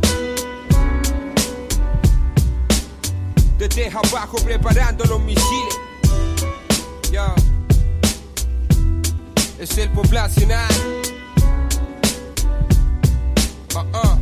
[3.61, 5.79] Desde abajo preparando los misiles.
[7.11, 7.31] Ya.
[9.59, 10.67] Es el poblacional.
[13.75, 14.17] Ah, ah.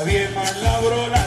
[0.00, 1.19] Javier Manlabro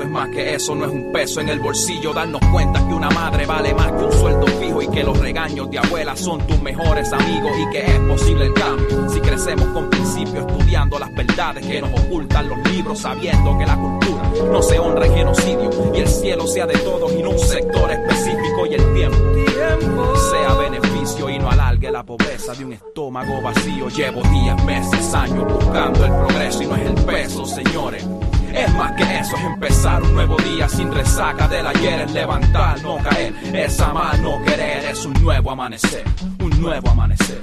[0.00, 3.10] Es más que eso, no es un peso en el bolsillo, darnos cuenta que una
[3.10, 6.60] madre vale más que un sueldo fijo y que los regaños de abuela son tus
[6.62, 11.66] mejores amigos y que es posible el cambio si crecemos con principios estudiando las verdades
[11.66, 14.22] que nos ocultan los libros, sabiendo que la cultura
[14.52, 17.90] no se honra en genocidio y el cielo sea de todos y no un sector
[17.90, 23.88] específico y el tiempo sea beneficio y no alargue la pobreza de un estómago vacío.
[23.88, 28.06] Llevo días, meses, años buscando el progreso y no es el peso, señores.
[28.58, 32.82] Es más que eso, es empezar un nuevo día sin resaca del ayer, es levantar,
[32.82, 36.04] no caer, es amar, no querer, es un nuevo amanecer,
[36.40, 37.40] un nuevo amanecer.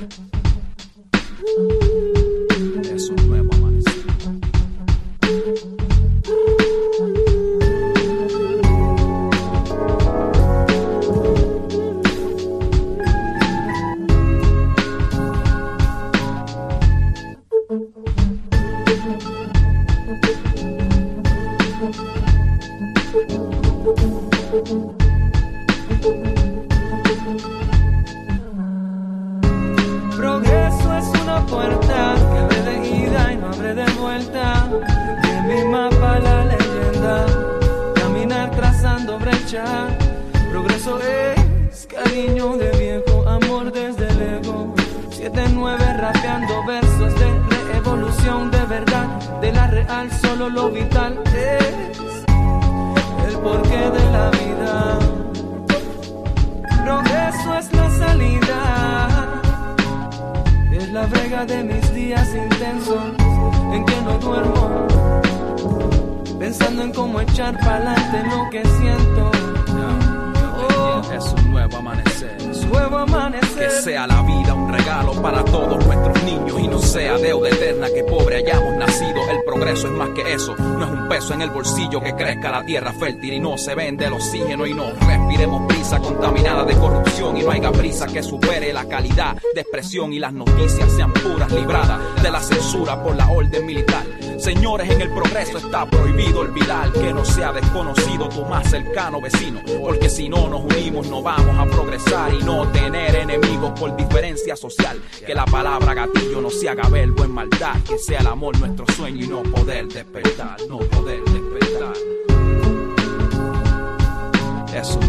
[82.65, 87.37] Tierra fértil y no se vende el oxígeno y no respiremos brisa contaminada de corrupción
[87.37, 91.51] y no haya brisa que supere la calidad de expresión y las noticias sean puras,
[91.51, 94.03] libradas de la censura por la orden militar.
[94.37, 99.61] Señores, en el progreso está prohibido olvidar que no sea desconocido tu más cercano vecino,
[99.81, 104.55] porque si no nos unimos no vamos a progresar y no tener enemigos por diferencia
[104.55, 105.01] social.
[105.25, 108.85] Que la palabra gatillo no se haga verbo en maldad, que sea el amor nuestro
[108.93, 112.14] sueño y no poder despertar, no poder despertar.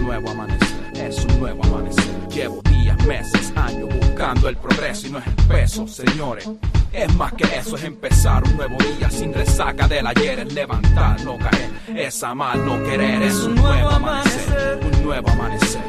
[0.06, 2.28] Nuevo amanecer, es un nuevo amanecer.
[2.28, 6.48] Llevo días, meses, años buscando el progreso y no es peso, señores.
[6.92, 11.20] Es más que eso, es empezar un nuevo día sin resaca del ayer, es levantar,
[11.24, 15.82] no caer, es amar, no querer, es un nuevo amanecer, un nuevo amanecer,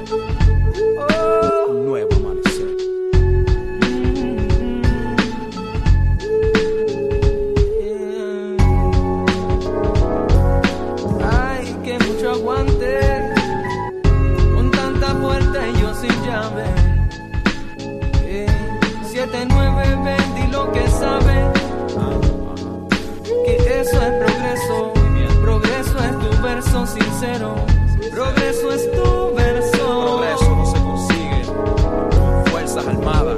[1.70, 2.16] un nuevo
[19.32, 21.52] 7-9 y lo que sabe
[23.46, 24.94] que eso es progreso.
[25.42, 27.56] Progreso es tu verso sincero.
[28.12, 30.06] Progreso es tu verso.
[30.06, 33.38] Progreso no se consigue con fuerzas armadas,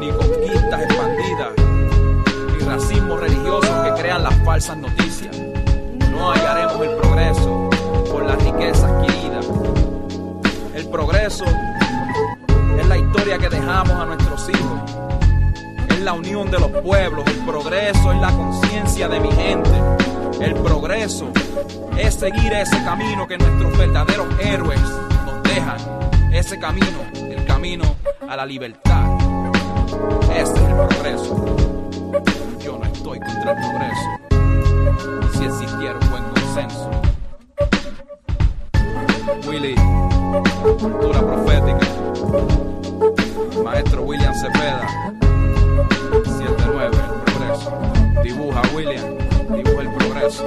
[0.00, 1.52] ni conquistas expandidas,
[2.52, 5.36] ni racismo religioso que crean las falsas noticias.
[6.10, 7.70] No hallaremos el progreso
[8.10, 9.40] por la riqueza adquirida.
[10.74, 11.44] El progreso
[13.08, 14.80] historia que dejamos a nuestros hijos.
[15.88, 17.24] Es la unión de los pueblos.
[17.26, 19.70] El progreso es la conciencia de mi gente.
[20.40, 21.30] El progreso
[21.96, 25.78] es seguir ese camino que nuestros verdaderos héroes nos dejan.
[26.32, 27.84] Ese camino, el camino
[28.28, 29.04] a la libertad.
[30.30, 31.44] Ese es el progreso.
[32.60, 34.08] Yo no estoy contra el progreso.
[35.38, 36.90] Si existiera un buen consenso.
[39.46, 39.74] Willy,
[40.78, 42.77] cultura profética.
[43.62, 44.86] Maestro William Cepeda.
[46.24, 47.78] 7-9, el progreso.
[48.22, 49.18] Dibuja, William.
[49.48, 50.44] Dibuja el progreso.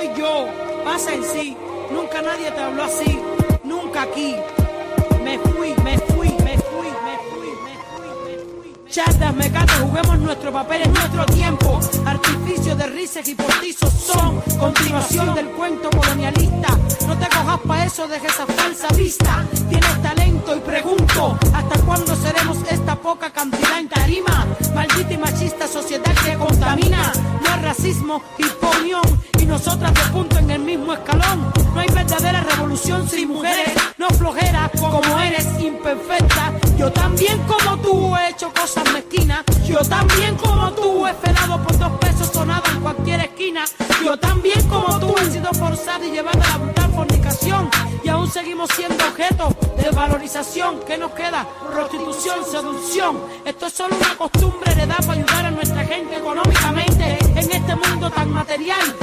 [0.00, 0.48] Soy yo,
[0.82, 1.54] pasa en sí,
[1.92, 3.20] nunca nadie te habló así,
[3.62, 4.34] nunca aquí.
[5.22, 8.74] Me fui, me fui, me fui, me fui, me fui, me fui.
[8.88, 11.78] Chatas, mecates, juguemos nuestro papel en nuestro tiempo.
[12.06, 16.78] Artificios de risas y postizos son continuación del cuento colonialista.
[17.06, 19.44] No te cojas pa' eso, deja esa falsa vista.
[19.68, 23.49] Tienes talento y pregunto, ¿hasta cuándo seremos esta poca cantidad
[37.20, 39.44] también como tú he hecho cosas mezquinas.
[39.66, 43.64] Yo también como tú he frenado por dos pesos sonado en cualquier esquina.
[44.02, 47.68] Yo también como tú he sido forzada y llevada a la brutal fornicación.
[48.02, 50.80] Y aún seguimos siendo objeto de valorización.
[50.86, 51.46] ¿Qué nos queda?
[51.70, 53.18] Prostitución, seducción.
[53.44, 57.18] Esto es solo una costumbre heredada para ayudar a nuestra gente económicamente.
[57.36, 58.96] En este mundo tan material,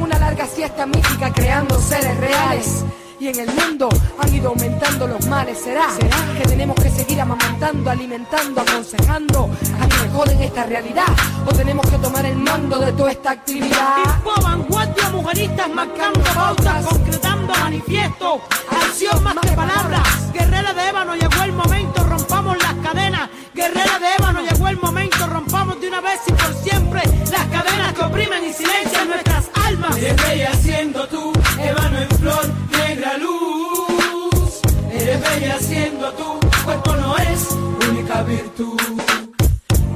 [0.00, 2.84] Una larga siesta mítica creando seres reales.
[3.20, 3.88] Y en el mundo
[4.18, 5.58] han ido aumentando los males.
[5.58, 5.88] ¿Será,
[6.36, 9.50] que tenemos que seguir amamantando, alimentando, aconsejando
[9.80, 11.08] a quienes joden esta realidad?
[11.44, 13.96] ¿O tenemos que tomar el mando de toda esta actividad?
[14.04, 18.40] Tipo vanguardia, mujeristas marcando pautas, concretando manifiestos,
[18.70, 20.32] acción más que palabras.
[20.32, 23.28] Guerrera de ébano, llegó el momento, rompamos las cadenas.
[23.52, 27.02] Guerrera de ébano, llegó el momento, rompamos de una vez y por siempre
[27.32, 29.50] las cadenas que oprimen y silencian nuestras
[29.88, 29.98] almas.
[29.98, 34.60] Eres bella siendo tú, ébano en flor, negra luz.
[34.92, 37.48] Eres bella siendo tú, cuerpo no es
[37.90, 38.80] única virtud.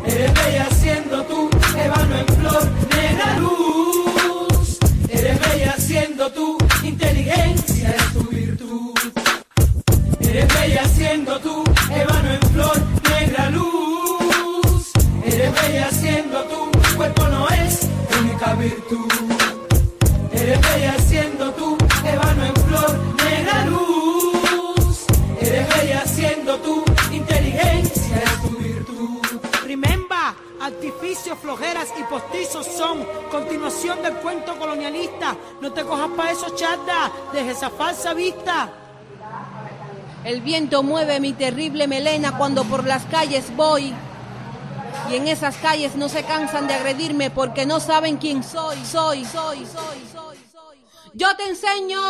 [0.04, 4.78] Eres bella siendo tú, ébano en flor, negra luz.
[5.08, 8.94] Eres bella siendo tú, inteligencia es tu virtud.
[10.20, 11.64] Eres bella siendo tú,
[31.56, 35.36] flojeras y postizos son continuación del cuento colonialista.
[35.60, 38.70] No te cojas pa' eso, charda, deja esa falsa vista.
[40.24, 43.92] El viento mueve mi terrible melena cuando por las calles voy.
[45.10, 49.26] Y en esas calles no se cansan de agredirme porque no saben quién soy, soy,
[49.26, 50.78] soy, soy, soy, soy.
[51.12, 52.00] Yo te enseño.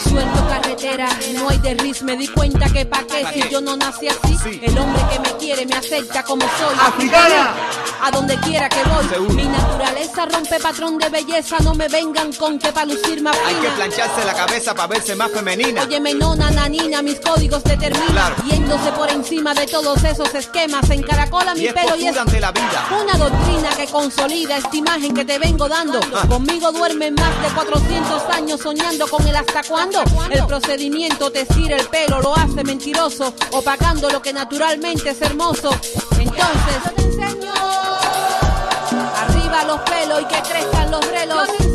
[0.00, 2.02] Suelto, carretera, no hay derris.
[2.02, 4.60] Me di cuenta que pa' qué si yo no nací así.
[4.62, 6.76] El hombre que me quiere me acepta como soy.
[6.78, 7.54] Africana.
[8.02, 9.34] A donde quiera que voy.
[9.34, 11.56] Mi naturaleza rompe patrón de belleza.
[11.62, 15.16] No me vengan con que pa' lucir más Hay que plancharse la cabeza para verse
[15.16, 15.82] más femenina.
[15.82, 18.08] Óyeme, nona, nanina, mis códigos determinan.
[18.08, 18.36] Claro.
[18.44, 20.88] Yéndose por encima de todos esos esquemas.
[20.90, 22.86] En caracola mi Y pelo y es ante la vida.
[23.02, 26.00] una doctrina que consolida esta imagen que te vengo dando.
[26.14, 26.26] Ah.
[26.28, 29.85] Conmigo duermen más de 400 años soñando con el hasta cuándo.
[30.30, 35.70] El procedimiento te estira el pelo, lo hace mentiroso, opacando lo que naturalmente es hermoso.
[36.18, 36.96] Entonces.
[39.16, 41.65] Arriba los pelos y que crezcan los relos.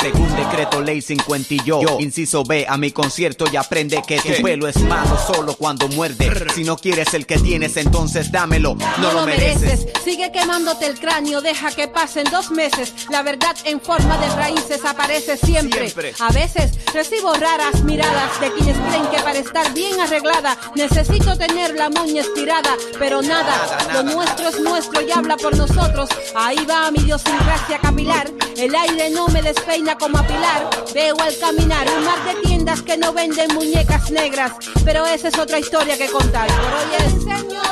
[0.00, 4.42] Según decreto ley 50 y yo, inciso B, a mi concierto y aprende que tu
[4.42, 6.30] pelo es malo solo cuando muerde.
[6.54, 8.76] Si no quieres el que tienes, entonces dámelo.
[8.98, 9.86] No, lo mereces.
[10.04, 12.92] Sigue quemándote el cráneo, deja que pasen dos meses.
[13.10, 15.92] La verdad en forma de raíces aparece siempre.
[16.20, 21.74] A veces recibo raras miradas de quienes creen que para estar bien arreglada necesito tener
[21.74, 26.08] la moña estirada, pero nada, lo nuestro es nuestro y habla por nosotros.
[26.34, 28.30] Ahí va mi idiosincrasia capilar.
[28.56, 30.68] El aire no me despeina como a Pilar.
[30.92, 34.52] Veo al caminar un mar de tiendas que no venden muñecas negras,
[34.84, 36.48] pero esa es otra historia que contar.
[36.48, 37.64] Por hoy es señor.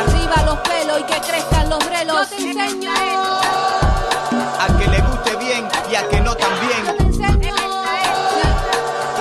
[0.00, 2.30] Arriba los pelos y que crezcan los relos.
[2.30, 2.90] Yo te enseño.
[4.58, 7.12] Al que le guste bien y al que no también.
[7.12, 7.22] Sí.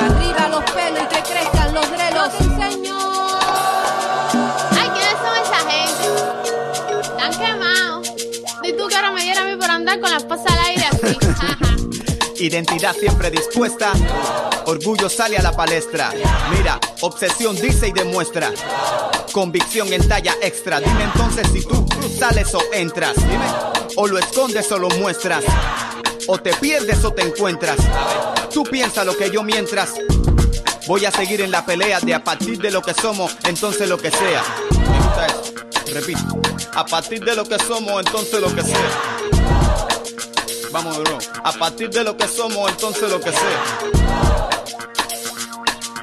[0.01, 2.29] Arriba los pelos y que crezcan los relos.
[2.31, 2.97] Yo te enseño.
[4.71, 6.05] Ay, ¿quiénes son esa gente?
[7.01, 8.13] Están quemados.
[8.63, 10.74] Si tú que ahora me diera a mí por andar con la esposa al aire.
[12.45, 13.91] Identidad siempre dispuesta.
[14.67, 16.13] Orgullo sale a la palestra.
[16.55, 18.51] Mira, obsesión dice y demuestra.
[19.31, 20.79] Convicción en talla extra.
[20.79, 21.87] Dime entonces si tú
[22.19, 23.15] sales o entras.
[23.15, 23.47] Dime.
[23.95, 25.43] O lo escondes o lo muestras.
[26.27, 27.77] O te pierdes o te encuentras.
[28.53, 29.95] Tú piensa lo que yo mientras.
[30.85, 33.97] Voy a seguir en la pelea de a partir de lo que somos, entonces lo
[33.97, 34.43] que sea.
[34.69, 35.53] Me gusta eso.
[35.91, 36.41] Repito.
[36.75, 39.24] A partir de lo que somos, entonces lo que sea.
[40.75, 41.19] Vamos nuevo.
[41.41, 43.79] A partir de lo que somos, entonces lo que sea.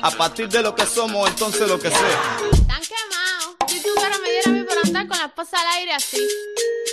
[0.01, 2.39] A partir de lo que somos, entonces lo que sea.
[2.51, 3.57] Están quemados.
[3.69, 6.27] Si tú ahora me diera a mí por andar con la esposa al aire así.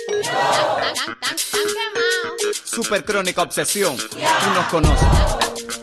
[0.08, 2.62] Están, están, están, están quemados.
[2.66, 3.96] Super crónica obsesión.
[3.96, 5.79] Tú nos conoces.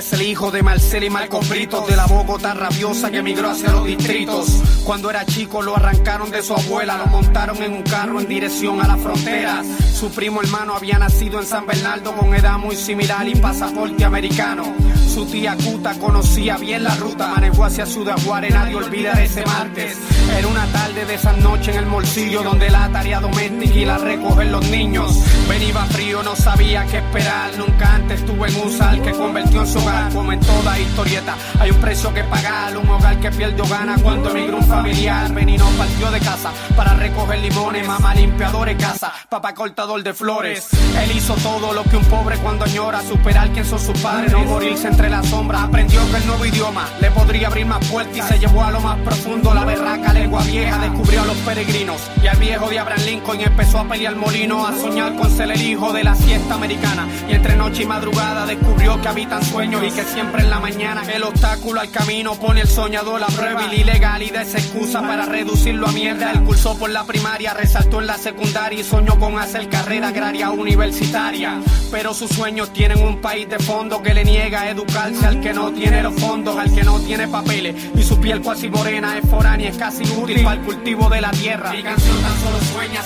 [0.00, 3.70] Es el hijo de Marcel y Marcos Britos de la Bogotá rabiosa que emigró hacia
[3.70, 4.48] los distritos.
[4.82, 8.80] Cuando era chico lo arrancaron de su abuela, lo montaron en un carro en dirección
[8.80, 9.62] a la frontera.
[9.92, 14.64] Su primo hermano había nacido en San Bernardo con edad muy similar y pasaporte americano.
[15.12, 19.44] Su tía Cuta conocía bien la ruta, manejó hacia Ciudad Juárez, nadie olvida de ese
[19.44, 19.98] martes.
[20.38, 23.98] Era una tarde de esa noche en el bolsillo donde la tarea doméstica y la
[23.98, 25.12] recogen los niños.
[25.50, 29.66] Venía frío, no sabía qué esperar, nunca antes estuve en un sal que convirtió en
[29.66, 30.12] su hogar.
[30.12, 33.96] Como en toda historieta, hay un precio que pagar, un hogar que pierde o gana
[34.00, 35.32] cuando emigra un familiar.
[35.32, 40.68] Benino partió de casa para recoger limones, mamá limpiador de casa, papá cortador de flores.
[41.02, 44.44] Él hizo todo lo que un pobre cuando añora, superar quién son sus padres, no
[44.44, 45.64] morirse entre las sombras.
[45.64, 48.80] Aprendió que el nuevo idioma le podría abrir más puertas y se llevó a lo
[48.80, 50.78] más profundo la berraca lengua vieja.
[50.78, 54.66] Descubrió a los peregrinos y al viejo de Abraham Lincoln y empezó a pelear molino,
[54.66, 57.08] a soñar con el hijo de la siesta americana.
[57.28, 61.02] Y entre noche y madrugada descubrió que habitan sueños y que siempre en la mañana
[61.12, 65.26] el obstáculo al camino pone el soñador a prueba y la ilegalidad es excusa para
[65.26, 66.32] reducirlo a mierda.
[66.32, 70.50] Él cursó por la primaria, resaltó en la secundaria y soñó con hacer carrera agraria
[70.50, 71.60] universitaria.
[71.90, 75.52] Pero sus sueños tienen un país de fondo que le niega a educarse al que
[75.52, 79.28] no tiene los fondos, al que no tiene papeles y su piel cuasi morena es
[79.28, 81.72] foránea, es casi útil para el cultivo de la tierra.
[81.72, 83.02] Mi canción tan solo sueña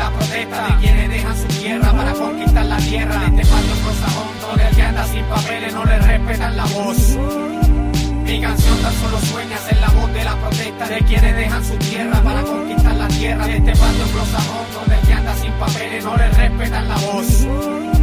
[0.00, 3.20] la protesta de quienes dejan su tierra para conquistar la tierra.
[3.20, 4.08] De este patio Rosa
[4.40, 6.98] donde el que anda sin papeles no le respetan la voz.
[8.24, 11.74] Mi canción tan solo sueña ser la voz de la protesta de quienes dejan su
[11.76, 13.46] tierra para conquistar la tierra.
[13.46, 14.40] De este patio Rosa
[14.74, 17.99] donde el que anda sin papeles no le respetan la voz.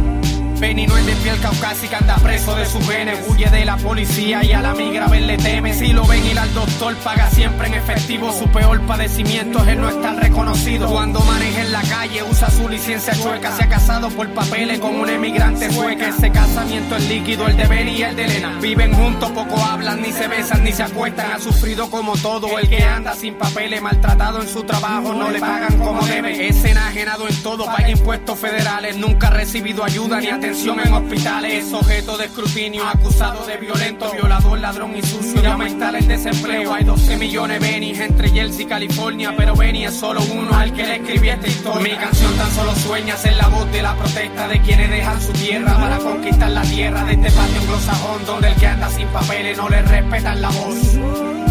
[0.58, 3.18] Benny no es de piel caucásica, anda preso de sus genes.
[3.28, 5.72] Huye de la policía y a la migra ver le teme.
[5.72, 8.32] Si lo ven ir al doctor, paga siempre en efectivo.
[8.32, 10.90] Su peor padecimiento es el no estar reconocido.
[10.90, 13.56] Cuando maneja en la calle, usa su licencia chueca.
[13.56, 16.08] Se ha casado por papeles con un emigrante sueca.
[16.08, 18.58] Ese casamiento es líquido, el de Benny y el de Elena.
[18.60, 21.32] Viven juntos, poco hablan, ni se besan, ni se acuestan.
[21.32, 22.58] Ha sufrido como todo.
[22.58, 26.48] El que anda sin papeles, maltratado en su trabajo, no le pagan como debe.
[26.48, 28.96] Es enajenado en todo, paga impuestos federales.
[28.96, 31.66] Nunca ha recibido ayuda ni atención en hospitales.
[31.66, 35.42] Es objeto de escrutinio, acusado de violento, violador, ladrón y sucio.
[35.42, 36.72] Ya está el desempleo.
[36.72, 39.34] Hay 12 millones Benny entre Chelsea y California.
[39.36, 41.82] Pero Benny es solo uno al que le escribí esta historia.
[41.82, 45.32] Mi canción tan solo sueña ser la voz de la protesta de quienes dejan su
[45.32, 49.56] tierra para conquistar la tierra de este patio anglosajón donde el que anda sin papeles
[49.58, 51.47] no le respetan la voz.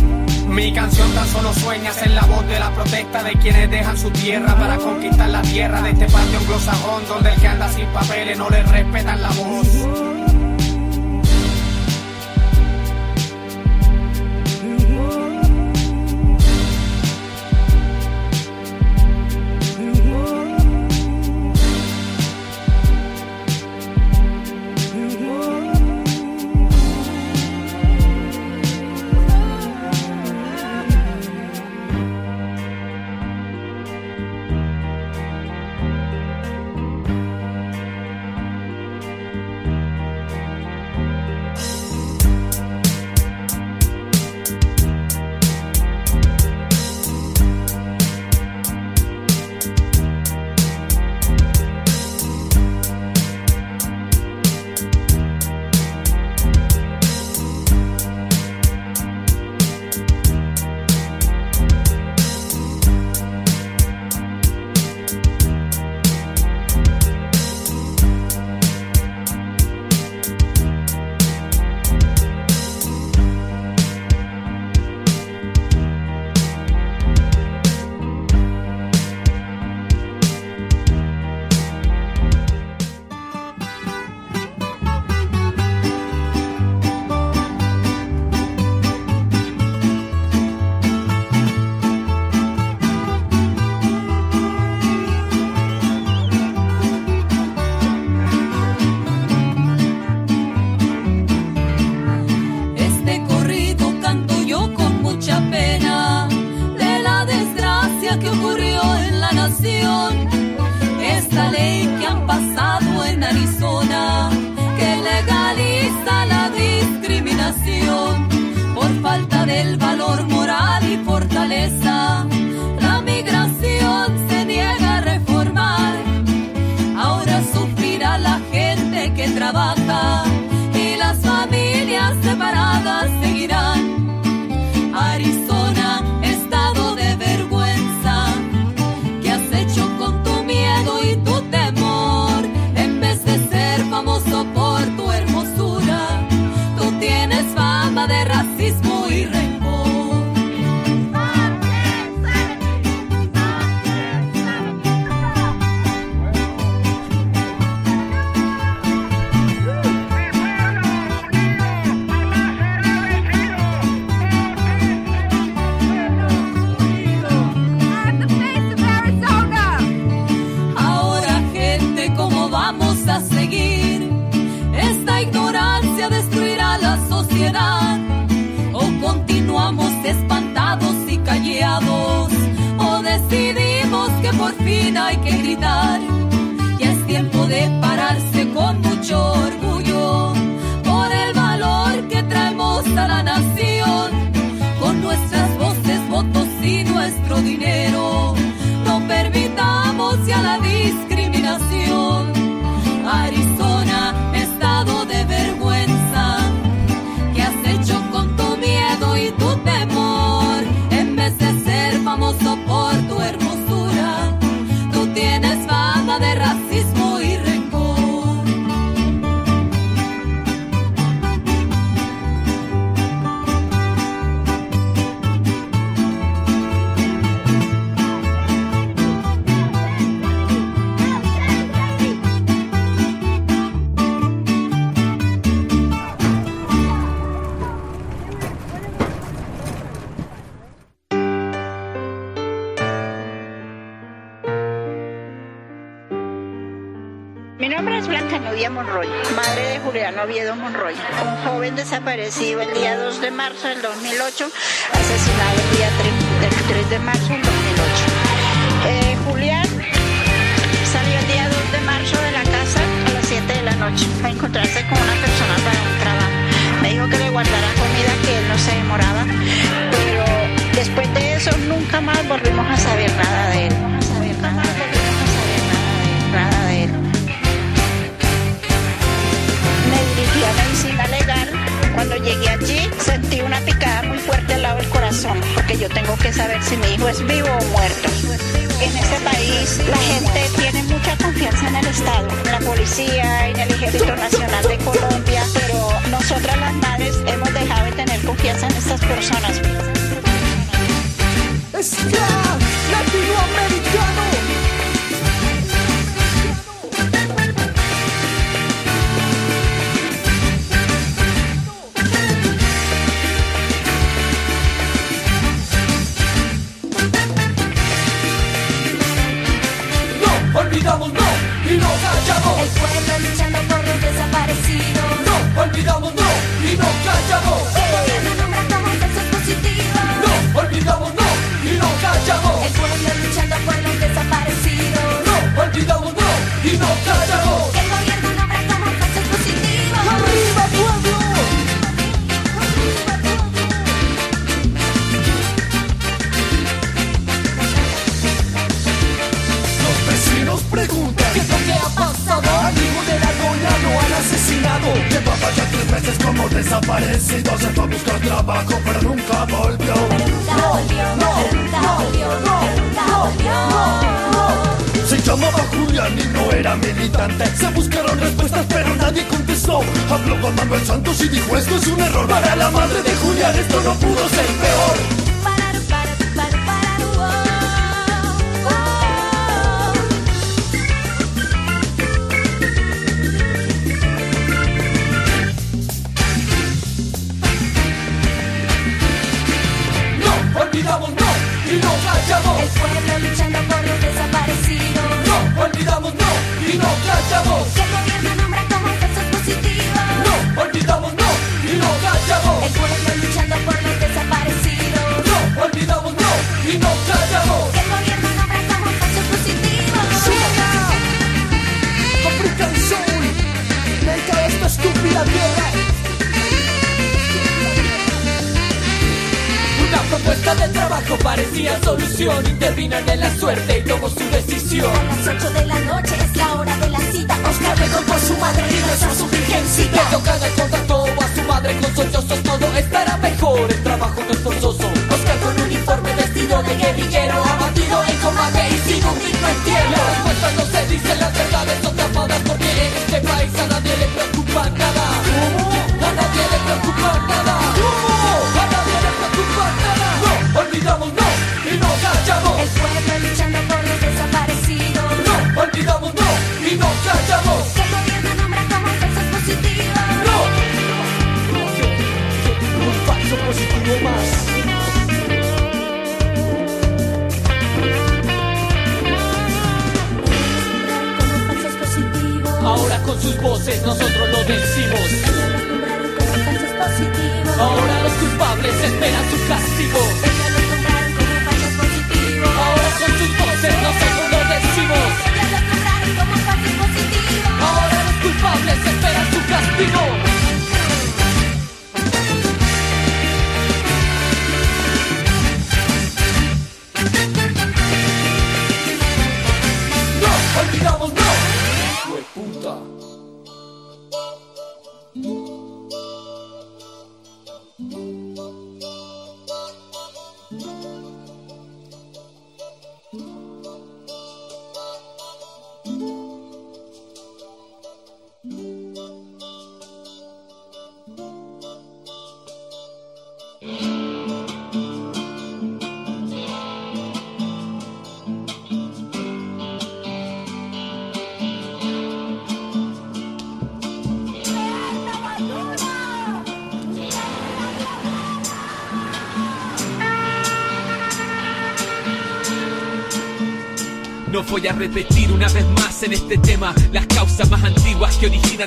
[0.58, 4.10] Mi canción tan solo sueña ser la voz de la protesta de quienes dejan su
[4.10, 8.40] tierra para conquistar la tierra de este patio anglosajón donde el que anda sin papeles
[8.40, 10.27] no le respetan la voz.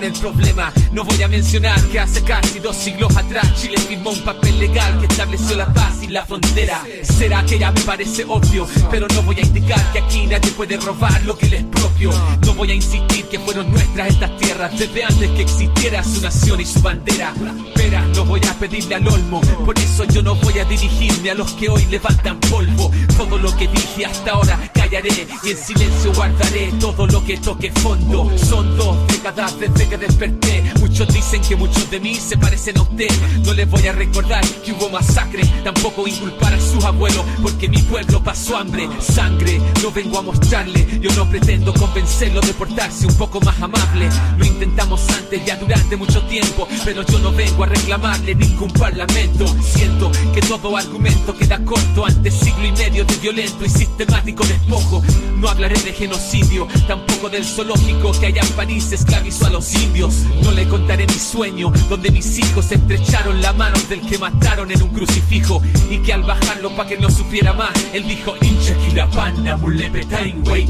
[0.05, 0.72] El problema.
[0.93, 4.98] No voy a mencionar que hace casi dos siglos atrás Chile firmó un papel legal
[4.98, 6.82] que estableció la paz y la frontera.
[7.02, 10.77] Será que ya me parece obvio, pero no voy a indicar que aquí nadie puede
[10.77, 12.12] robar lo que les propio.
[12.44, 16.60] No voy a insistir que fueron nuestras estas tierras desde antes que existiera su nación
[16.60, 17.35] y su bandera.
[17.74, 21.35] Pero no voy a pedirle al olmo, por eso yo no voy a dirigirme a
[21.35, 22.69] los que hoy levantan polvo.
[23.20, 25.10] Todo lo que dije hasta ahora callaré
[25.44, 28.30] y en silencio guardaré todo lo que toque fondo.
[28.38, 30.69] Son dos décadas desde que desperté.
[31.06, 33.09] Dicen que muchos de mí se parecen a usted.
[33.44, 37.78] No les voy a recordar que hubo masacre, tampoco inculpar a sus abuelos, porque mi
[37.78, 39.60] pueblo pasó hambre, sangre.
[39.82, 44.09] No vengo a mostrarle, yo no pretendo convencerlo de portarse un poco más amable.
[44.36, 49.47] Lo intentamos antes, ya durante mucho tiempo, pero yo no vengo a reclamarle ningún parlamento.
[49.62, 55.02] Siento que todo argumento queda corto ante siglo y medio de violento y sistemático despojo.
[55.36, 60.14] No hablaré de genocidio, tampoco del zoológico que allá en París esclavizó a los indios.
[60.43, 64.82] No le contaré mi sueño, donde mis hijos estrecharon la mano del que mataron en
[64.82, 68.34] un crucifijo y que al bajarlo pa' que no supiera más, él dijo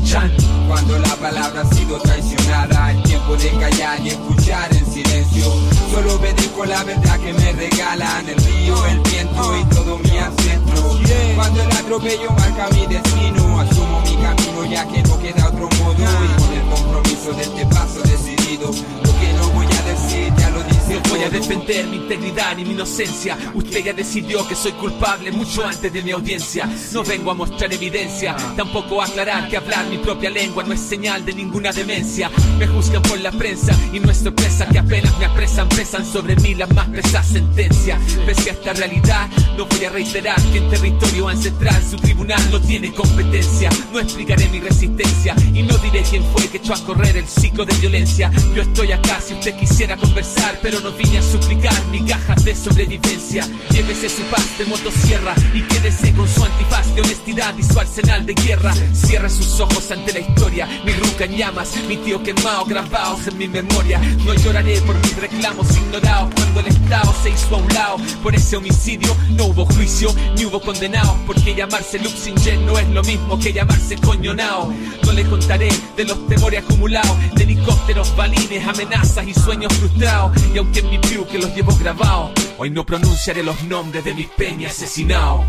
[0.05, 0.31] chan.
[0.69, 5.45] Cuando la palabra ha sido traicionada, es tiempo de callar y escuchar en silencio.
[5.91, 10.99] Solo obedezco la verdad que me regalan el río, el viento y todo mi ancestro.
[11.35, 15.95] Cuando el atropello marca mi destino, asumo mi camino ya que no queda otro modo.
[15.95, 20.70] Y con el compromiso de este paso decidido, lo que no voy decir ya lo
[20.91, 23.39] No voy a defender mi integridad ni mi inocencia.
[23.55, 26.69] Usted ya decidió que soy culpable mucho antes de mi audiencia.
[26.93, 30.81] No vengo a mostrar evidencia, tampoco a aclarar que hablar mi propia lengua no es
[30.81, 32.29] señal de ninguna demencia.
[32.59, 36.35] Me juzgan por la prensa y no es sorpresa que apenas me apresan, pesan sobre
[36.35, 38.01] mí las más pesadas sentencias.
[38.27, 42.61] Pese a esta realidad, no voy a reiterar que en territorio ancestral su tribunal no
[42.61, 43.71] tiene competencia.
[43.93, 47.65] No explicaré mi resistencia y no diré quién fue que echó a correr el ciclo
[47.65, 48.33] de violencia.
[48.57, 53.47] Yo estoy acá si usted quisiera conversar, pero no vine a suplicar migajas de sobrevivencia.
[53.71, 58.25] Llévese su paz de motosierra y quédese con su antifaz de honestidad y su arsenal
[58.25, 58.73] de guerra.
[58.93, 63.39] Cierre sus ojos ante la historia, mi ruca en llamas, mi tío quemado, grabados en
[63.39, 64.01] mi memoria.
[64.25, 67.97] No lloraré por mis reclamos ignorados cuando el Estado se hizo a un lado.
[68.23, 73.03] Por ese homicidio no hubo juicio ni hubo condenado, porque llamarse Luxingen no es lo
[73.03, 74.73] mismo que llamarse coñonao.
[75.05, 80.33] No le contaré de los temores acumulados, de helicópteros, balines, amenazas y sueños frustrados.
[80.71, 84.73] Aunque en mi que los llevo grabados, hoy no pronunciaré los nombres de mis peñas
[84.73, 85.45] asesinados.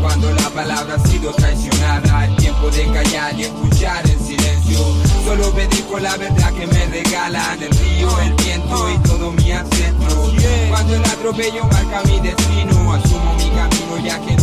[0.00, 4.78] Cuando la palabra ha sido traicionada, es tiempo de callar y escuchar en silencio.
[5.24, 10.32] Solo obedezco la verdad que me regalan el río, el viento y todo mi ancestro.
[10.70, 14.41] Cuando el atropello marca mi destino, asumo mi camino ya que no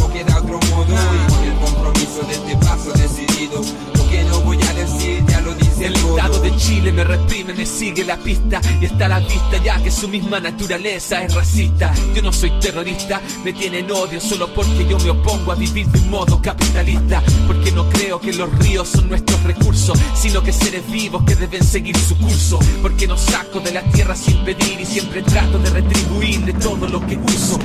[0.54, 0.94] otro modo.
[0.94, 3.62] Y con el compromiso de este paso decidido,
[3.96, 5.96] lo que no voy a decir ya lo dice El.
[5.96, 9.82] Estado de Chile me reprime, me sigue la pista y está a la vista ya
[9.82, 11.94] que su misma naturaleza es racista.
[12.14, 16.00] Yo no soy terrorista, me tienen odio solo porque yo me opongo a vivir de
[16.00, 17.22] un modo capitalista.
[17.48, 21.64] Porque no creo que los ríos son nuestros recursos, sino que seres vivos que deben
[21.64, 22.60] seguir su curso.
[22.82, 27.06] Porque no saco de la tierra sin pedir y siempre trato de retribuirle todo lo
[27.06, 27.60] que uso.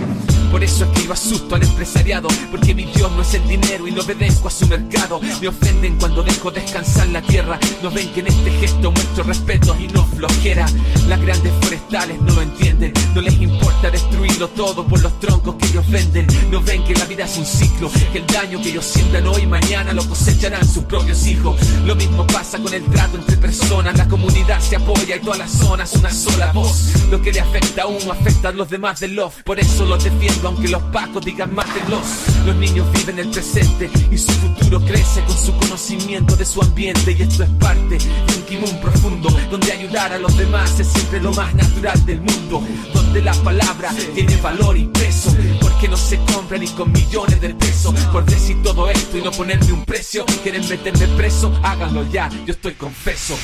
[0.54, 3.86] Por eso es que yo asusto al empresariado, porque mi Dios no es el dinero
[3.86, 5.20] y no obedezco a su mercado.
[5.40, 7.58] Me ofenden cuando dejo descansar la tierra.
[7.82, 10.66] No ven que en este gesto muestro respeto y no flojera.
[11.08, 15.66] Las grandes forestales no lo entienden, no les importa destruirlo todo por los troncos que
[15.66, 16.26] ellos venden.
[16.50, 19.46] No ven que la vida es un ciclo, que el daño que ellos siembran hoy
[19.46, 21.56] mañana lo cosecharán sus propios hijos.
[21.84, 25.50] Lo mismo pasa con el trato entre personas, la comunidad se apoya y todas las
[25.52, 26.92] zonas una sola voz.
[27.10, 30.02] Lo que le afecta a uno afecta a los demás del love, por eso los
[30.02, 32.02] defiendo aunque los pacos digan mátenlos.
[32.46, 37.12] Los niños viven el presente y su futuro crece con su conocimiento de su ambiente
[37.12, 41.20] y esto es parte de un kimón profundo donde ayudar a los demás es siempre
[41.20, 42.62] lo más natural del mundo,
[42.94, 47.54] donde la palabra tiene valor y peso, porque no se compra ni con millones de
[47.54, 47.94] pesos.
[48.12, 52.54] Por decir todo esto y no ponerme un precio, quieren meterme preso, háganlo ya, yo
[52.54, 53.36] estoy confeso.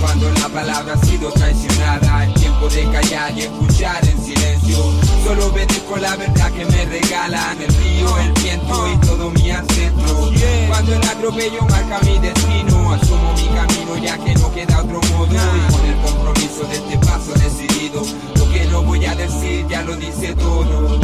[0.00, 4.78] Cuando la palabra ha sido traicionada, es tiempo de callar y escuchar en silencio.
[5.24, 10.30] Solo obedezco la verdad que me regalan el río, el viento y todo mi ancestro.
[10.68, 15.26] Cuando el atropello marca mi destino, asumo mi camino ya que no queda otro modo.
[15.26, 18.02] Y con el compromiso de este paso decidido,
[18.36, 21.00] lo que no voy a decir ya lo dice todo.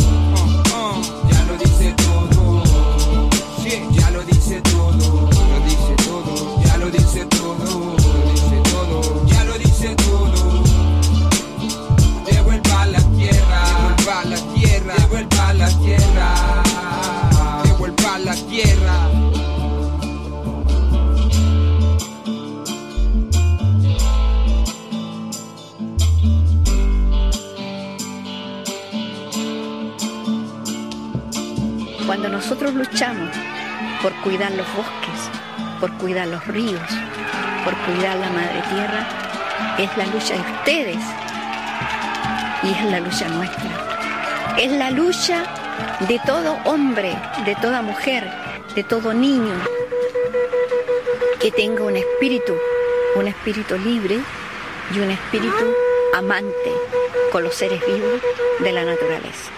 [1.30, 2.62] Ya lo dice todo.
[3.92, 4.10] Ya
[15.28, 16.34] vuelva a la tierra,
[17.62, 18.94] que vuelva a la tierra.
[32.06, 33.30] Cuando nosotros luchamos
[34.02, 35.30] por cuidar los bosques,
[35.80, 36.80] por cuidar los ríos,
[37.64, 39.06] por cuidar la madre tierra,
[39.78, 41.04] es la lucha de ustedes
[42.62, 43.77] y es la lucha nuestra.
[44.58, 45.44] Es la lucha
[46.08, 47.16] de todo hombre,
[47.46, 48.28] de toda mujer,
[48.74, 49.54] de todo niño
[51.40, 52.56] que tenga un espíritu,
[53.14, 54.18] un espíritu libre
[54.92, 55.64] y un espíritu
[56.12, 56.72] amante
[57.30, 58.20] con los seres vivos
[58.58, 59.52] de la naturaleza.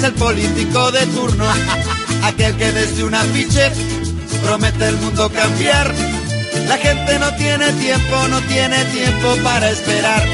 [0.00, 1.44] es el político de turno,
[2.24, 3.70] aquel que desde un afiche
[4.42, 5.92] promete el mundo cambiar.
[6.68, 10.26] La gente no tiene tiempo, no tiene tiempo para esperar.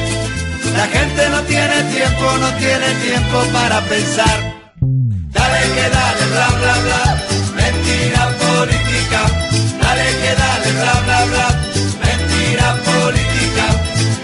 [0.77, 4.39] La gente no tiene tiempo, no tiene tiempo para pensar.
[5.37, 7.03] Dale que dale, bla bla bla,
[7.57, 9.21] mentira política.
[9.83, 11.49] Dale que dale, bla bla bla,
[12.05, 13.67] mentira política.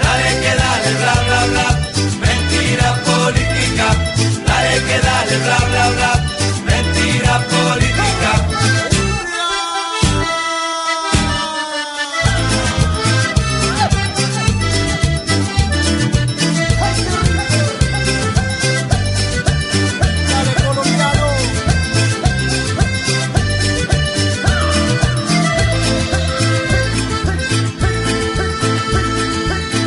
[0.02, 1.68] Dale que dale, bla bla bla,
[2.26, 4.11] mentira política
[4.92, 6.12] que dale bla bla bla,
[6.70, 8.32] mentira política.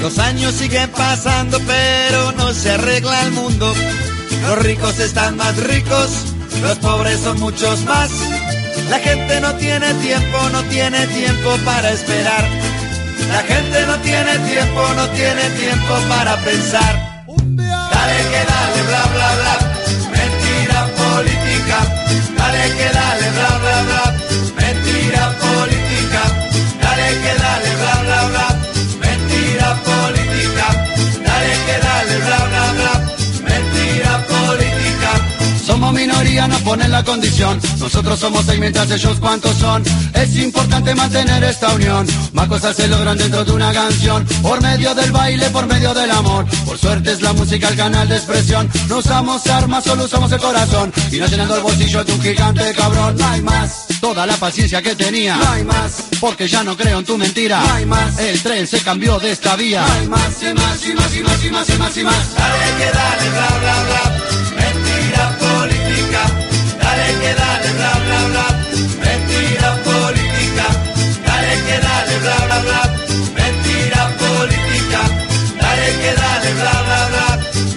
[0.01, 3.73] Los años siguen pasando, pero no se arregla el mundo.
[4.47, 6.09] Los ricos están más ricos,
[6.61, 8.11] los pobres son muchos más.
[8.89, 12.45] La gente no tiene tiempo, no tiene tiempo para esperar.
[13.29, 17.23] La gente no tiene tiempo, no tiene tiempo para pensar.
[17.25, 19.55] Dale que dale, bla bla bla,
[20.13, 21.77] mentira política.
[22.37, 24.03] Dale que dale, bla bla bla,
[24.61, 26.21] mentira política.
[26.81, 28.47] Dale que dale, bla bla bla,
[29.05, 30.67] mentira política.
[31.25, 32.84] Dale que dale, bla bla bla.
[35.65, 37.59] Somos minoría, nos ponen la condición.
[37.79, 39.83] Nosotros somos seis mientras ellos cuántos son.
[40.13, 42.05] Es importante mantener esta unión.
[42.33, 44.23] Más cosas se logran dentro de una canción.
[44.43, 46.45] Por medio del baile, por medio del amor.
[46.65, 48.69] Por suerte es la música el canal de expresión.
[48.87, 50.93] No usamos armas, solo usamos el corazón.
[51.11, 53.15] Y no llenando el bolsillo de un gigante cabrón.
[53.17, 53.87] No hay más.
[53.99, 55.35] Toda la paciencia que tenía.
[55.35, 56.03] No hay más.
[56.19, 57.59] Porque ya no creo en tu mentira.
[57.59, 58.19] No hay más.
[58.19, 59.83] El tren se cambió de esta vía.
[59.85, 62.35] No hay más, y más, y más, y más, y más, y más, y más.
[62.35, 64.54] Dale que dale, bla, bla, bla.
[67.25, 68.47] Que dale, bla, bla, bla.
[69.01, 70.65] Mentira política.
[71.25, 72.81] Dale que dale, bla, bla, bla.
[73.41, 75.01] Mentira política.
[75.59, 77.27] Dale que dale, bla, bla, bla.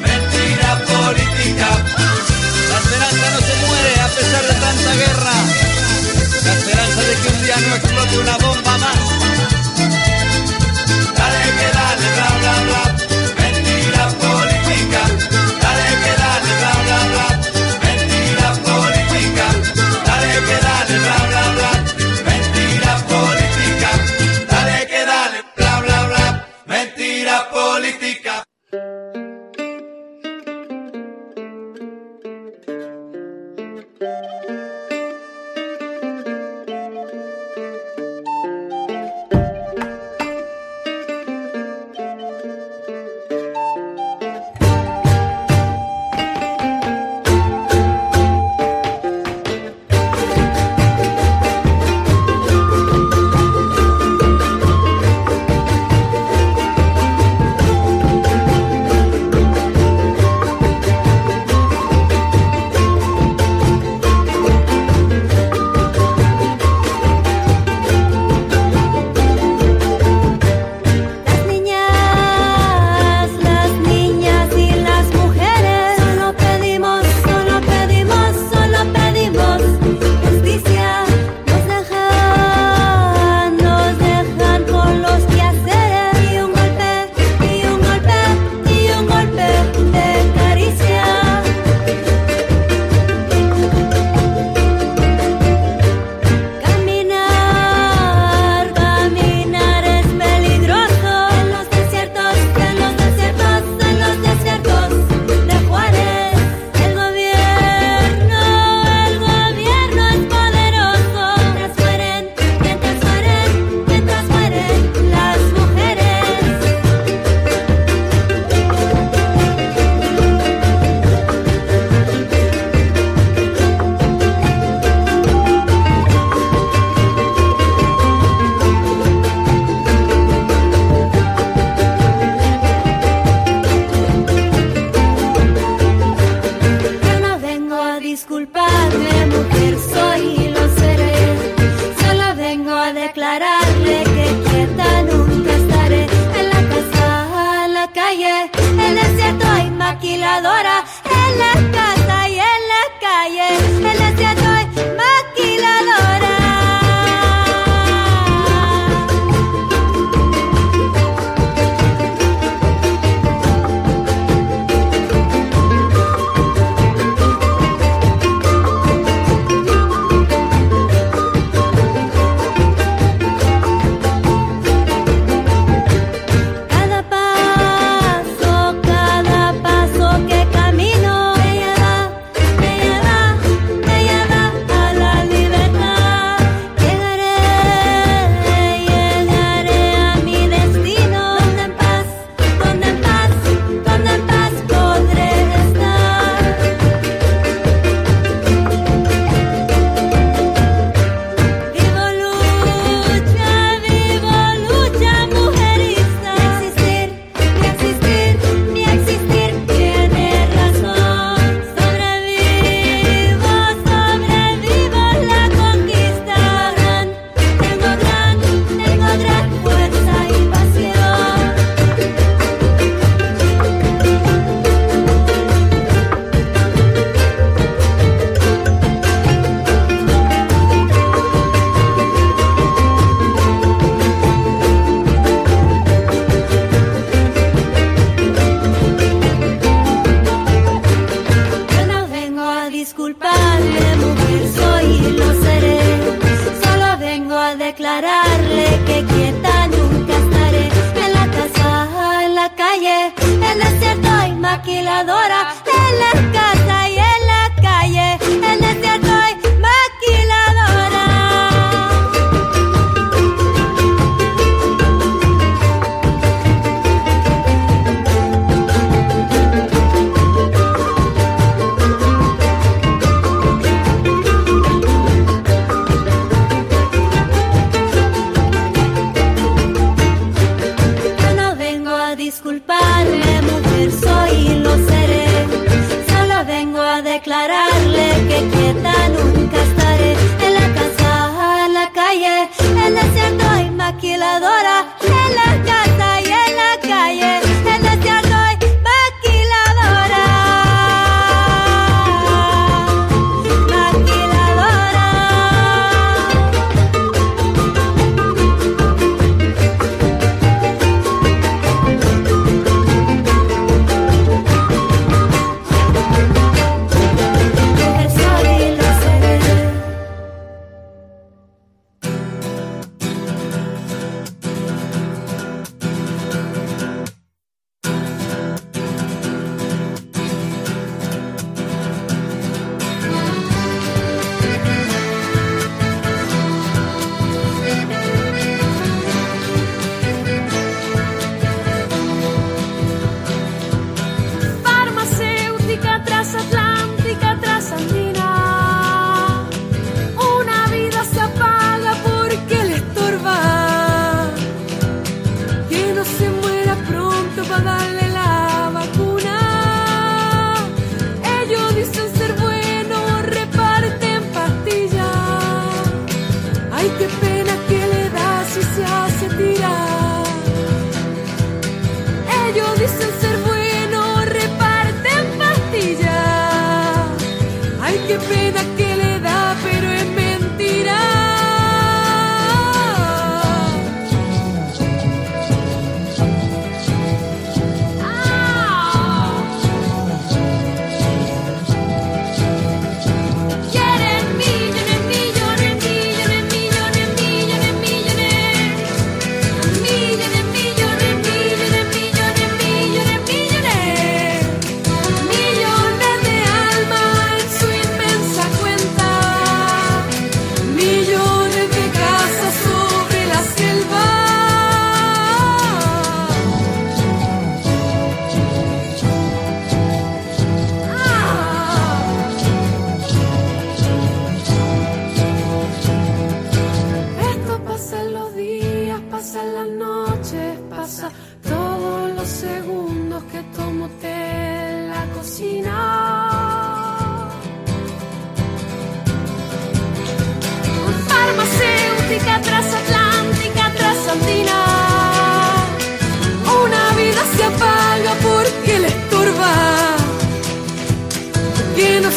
[0.04, 1.68] Mentira política.
[2.70, 5.36] La esperanza no se muere a pesar de tanta guerra.
[6.44, 8.47] La esperanza de que un día no explote una bomba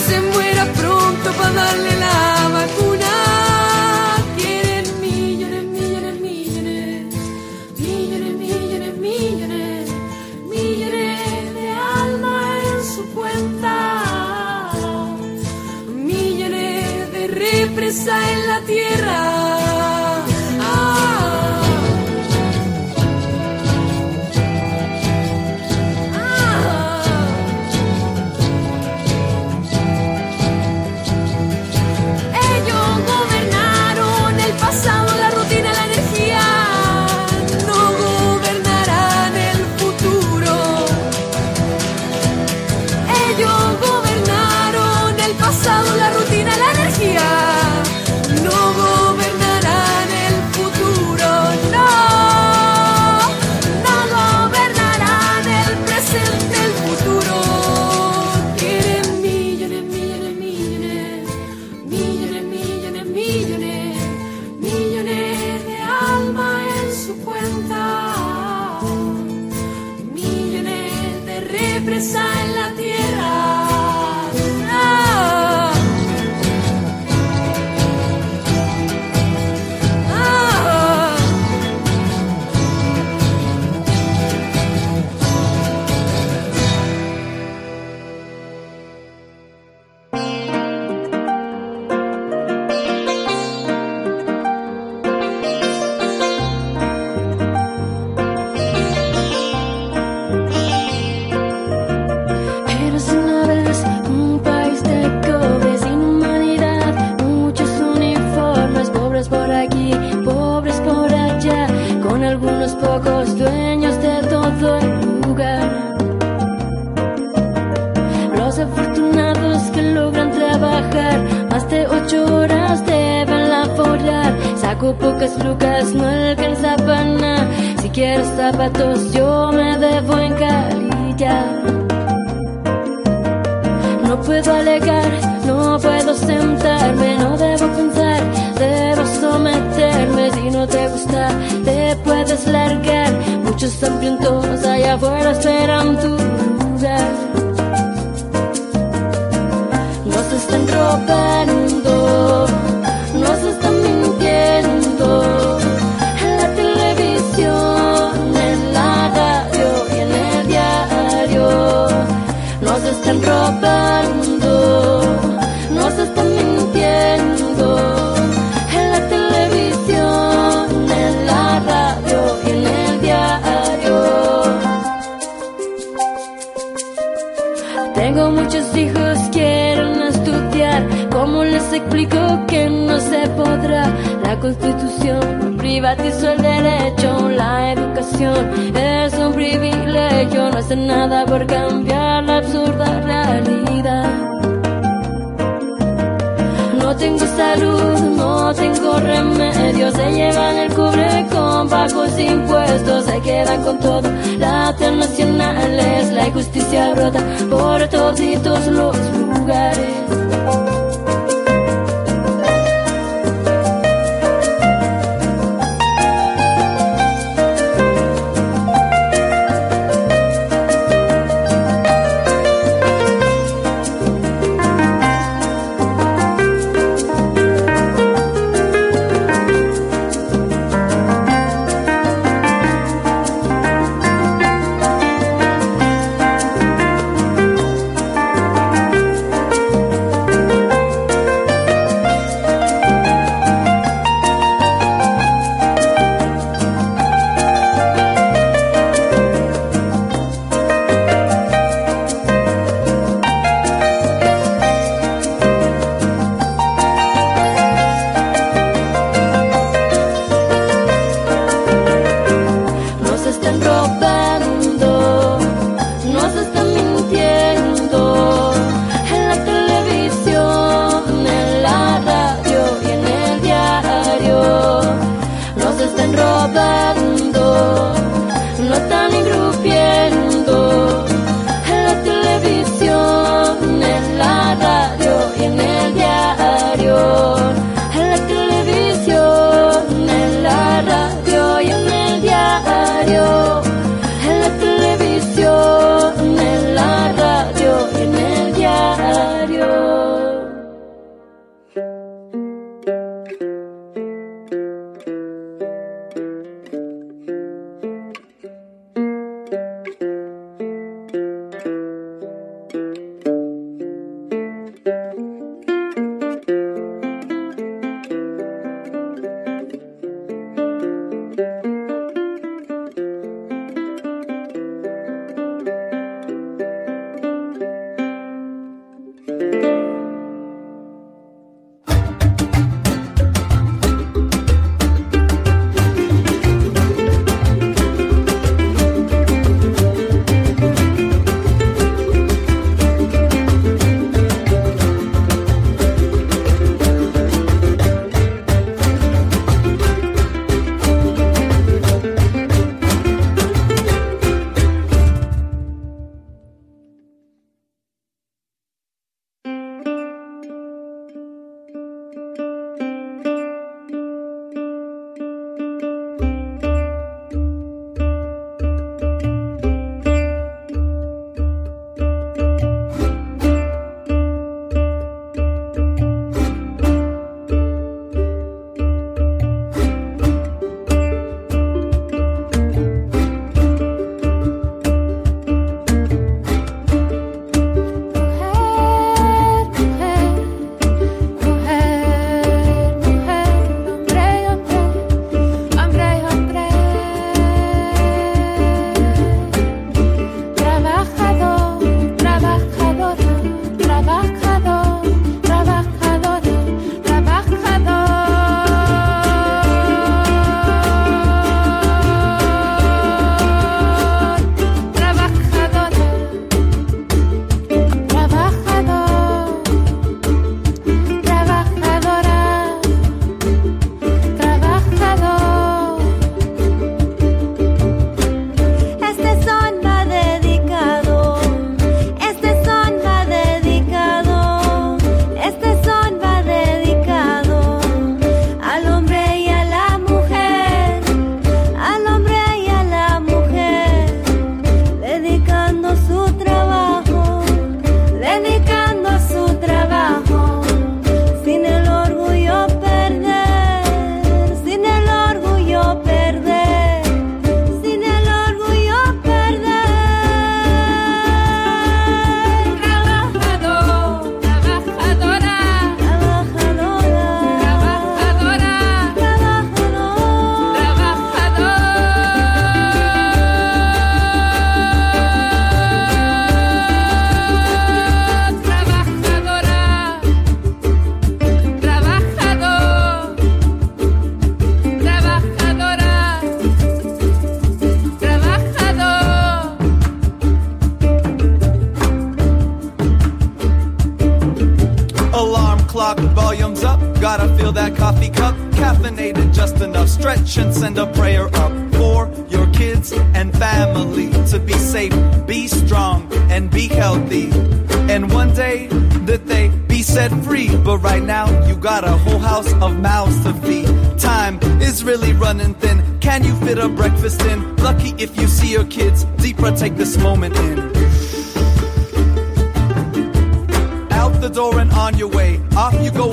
[0.07, 0.30] Que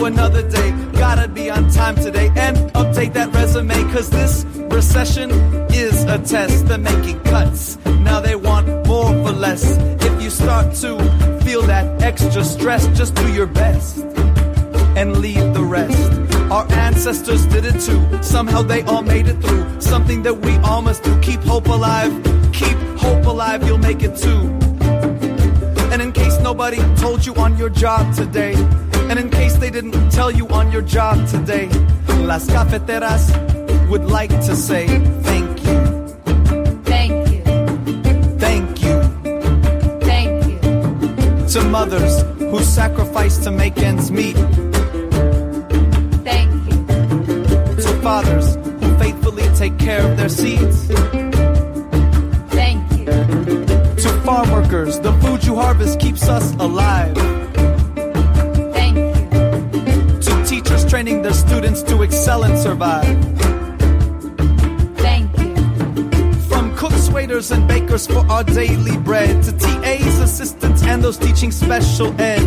[0.08, 0.70] another day.
[0.92, 3.78] Gotta be on time today and update that resume.
[3.92, 4.44] Cause this
[4.76, 5.30] recession
[5.70, 6.66] is a test.
[6.66, 7.76] They're making cuts.
[8.08, 9.64] Now they want more for less.
[10.08, 10.90] If you start to
[11.44, 13.98] feel that extra stress, just do your best
[14.96, 16.10] and leave the rest.
[16.50, 18.00] Our ancestors did it too.
[18.22, 19.80] Somehow they all made it through.
[19.80, 21.20] Something that we all must do.
[21.20, 22.12] Keep hope alive.
[22.54, 23.62] Keep hope alive.
[23.66, 24.40] You'll make it too.
[25.92, 28.54] And in case nobody told you on your job today,
[29.10, 31.68] and in case they didn't tell you on your job today,
[32.26, 33.30] Las Cafeteras
[33.88, 34.86] would like to say
[35.22, 35.78] thank you.
[36.84, 37.42] Thank you.
[38.38, 39.02] Thank you
[40.02, 41.46] Thank you.
[41.48, 44.36] to mothers who sacrifice to make ends meet,
[46.24, 46.86] Thank you.
[47.82, 50.86] to fathers who faithfully take care of their seeds,
[52.50, 53.06] Thank you.
[53.06, 55.00] to farm workers.
[55.00, 57.16] The food you harvest keeps us alive.
[60.88, 63.18] Training their students to excel and survive.
[64.96, 65.54] Thank you.
[66.48, 71.52] From cooks, waiters, and bakers for our daily bread to TAs, assistants, and those teaching
[71.52, 72.42] special ed.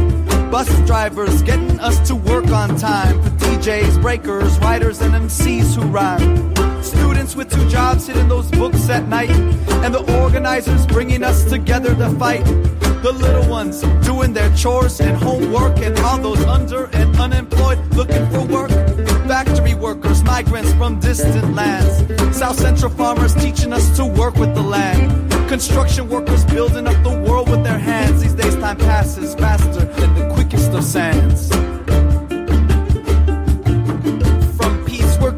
[0.49, 3.21] Bus drivers getting us to work on time.
[3.21, 6.83] For DJs, breakers, writers, and MCs who rhyme.
[6.83, 9.29] Students with two jobs hitting those books at night.
[9.83, 12.45] And the organizers bringing us together to fight.
[13.01, 15.77] The little ones doing their chores and homework.
[15.79, 18.69] And all those under and unemployed looking for work.
[19.27, 22.37] Factory workers, migrants from distant lands.
[22.37, 25.31] South Central farmers teaching us to work with the land.
[25.49, 28.21] Construction workers building up the world with their hands.
[28.21, 31.49] These days, time passes faster than the quickest of sands.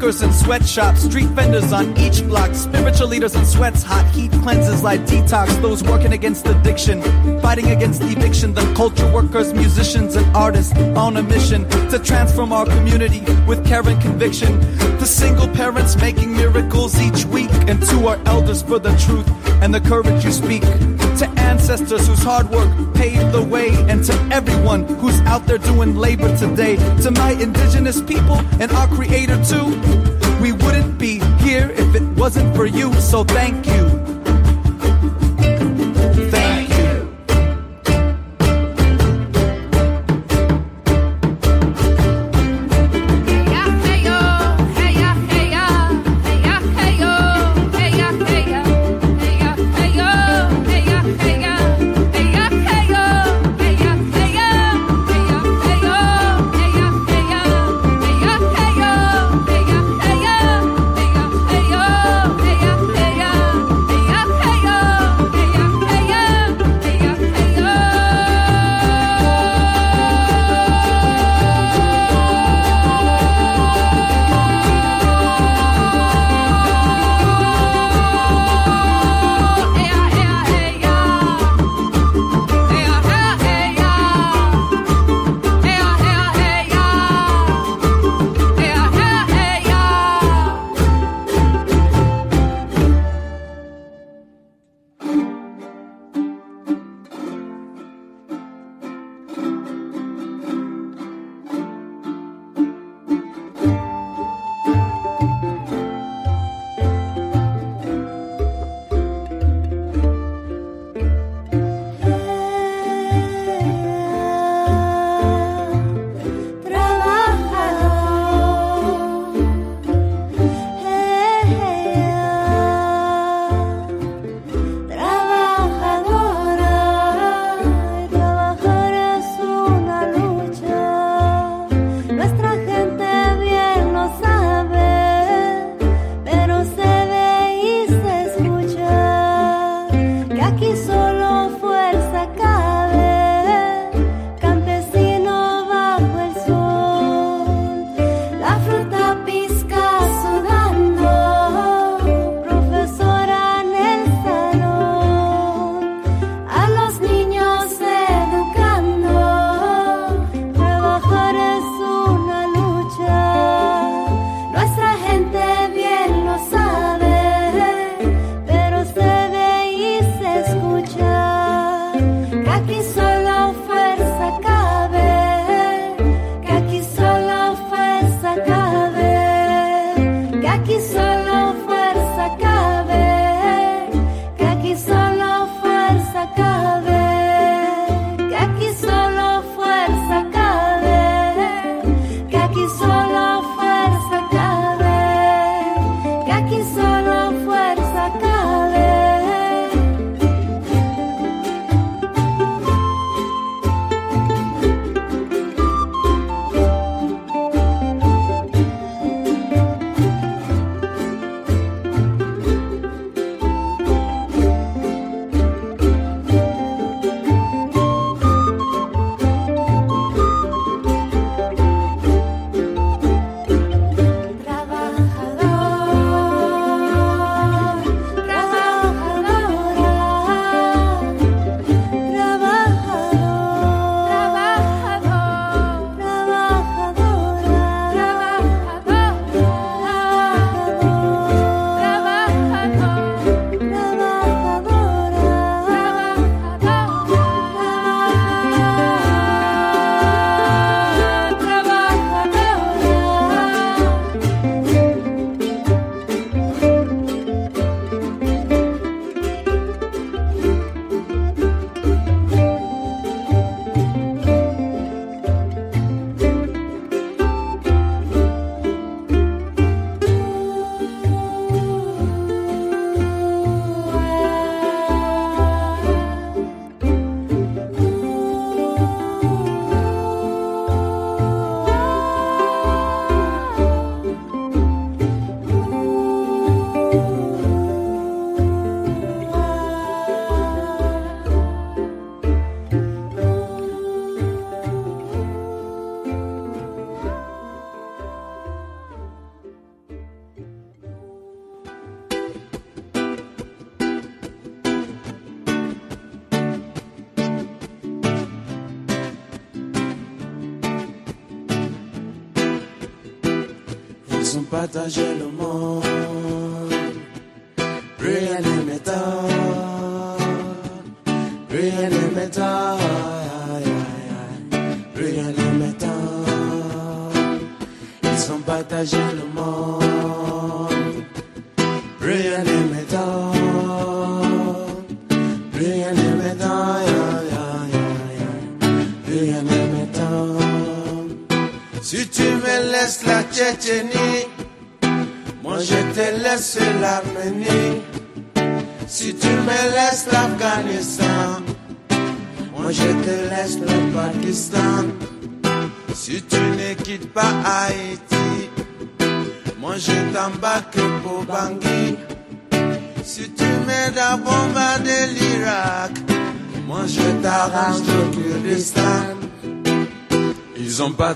[0.04, 4.82] Workers in sweatshops, street vendors on each block, spiritual leaders in sweats, hot heat cleanses
[4.82, 7.00] like detox, those working against addiction,
[7.40, 12.66] fighting against eviction, the culture workers, musicians, and artists on a mission to transform our
[12.66, 14.60] community with care and conviction.
[14.98, 19.26] The single parents making miracles each week, and to our elders for the truth
[19.62, 20.64] and the courage you speak.
[21.24, 25.96] To ancestors whose hard work paved the way, and to everyone who's out there doing
[25.96, 26.76] labor today.
[27.00, 29.64] To my indigenous people and our creator too.
[30.42, 34.13] We wouldn't be here if it wasn't for you, so thank you.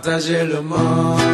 [0.01, 1.28] partager le monde.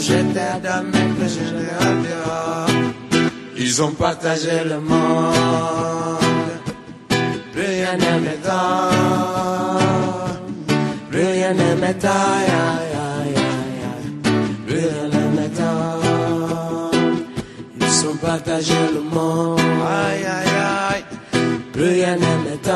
[0.00, 2.72] j'étais dans mes que je les reverrai.
[3.56, 6.18] Ils ont partagé le monde,
[7.52, 8.60] plus rien ne m'étonne,
[11.10, 12.40] plus rien ne m'étonne.
[18.30, 19.58] partager le monde.
[19.58, 20.56] Aïe, aïe,
[20.90, 21.04] aïe.
[21.72, 22.74] Plus rien ne m'étonne.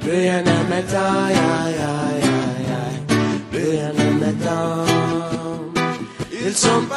[0.00, 1.34] Plus rien ne m'étonne.
[1.64, 2.09] Aïe, aïe.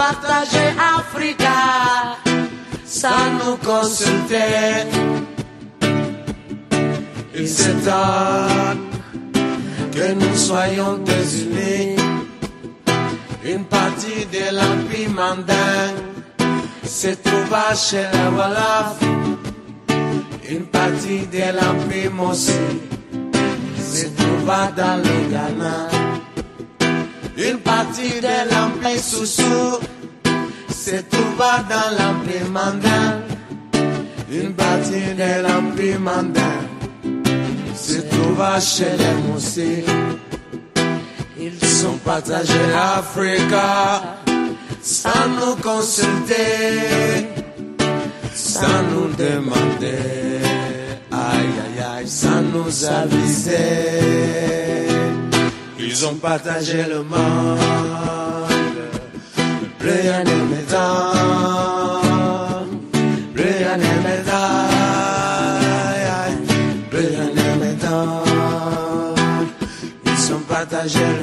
[0.06, 0.66] Partagé
[0.98, 2.18] Africa
[2.86, 4.84] sans nous consulter.
[7.34, 8.90] Ils s'étonnent
[9.94, 11.96] que nous soyons désunis.
[13.46, 16.04] Une partie de l'Empire mandingue
[16.84, 19.00] se trouva chez la Wolof.
[20.50, 22.52] Une partie de l'Empire Mossi
[23.78, 26.13] se trouva dans le Ghana.
[27.38, 29.80] Une partie de l'Empire Soussou
[30.70, 33.22] se trouva dans l'Empire Mandin.
[34.32, 36.60] Une partie de l'Empire Mandin
[37.76, 39.84] se trouva chez les Moussi.
[41.40, 44.02] Ils sont partagés l'Africa
[44.84, 47.26] sans nous consulter,
[48.36, 50.42] sans nous demander,
[51.10, 54.93] aïe aïe aïe, sans nous aviser.
[55.86, 57.60] Ils ont partagé le monde.
[59.80, 61.12] Brian et Médan.
[63.36, 64.50] Brian et Médan.
[66.90, 68.24] Brian et Médan.
[70.06, 71.23] Ils ont partagé le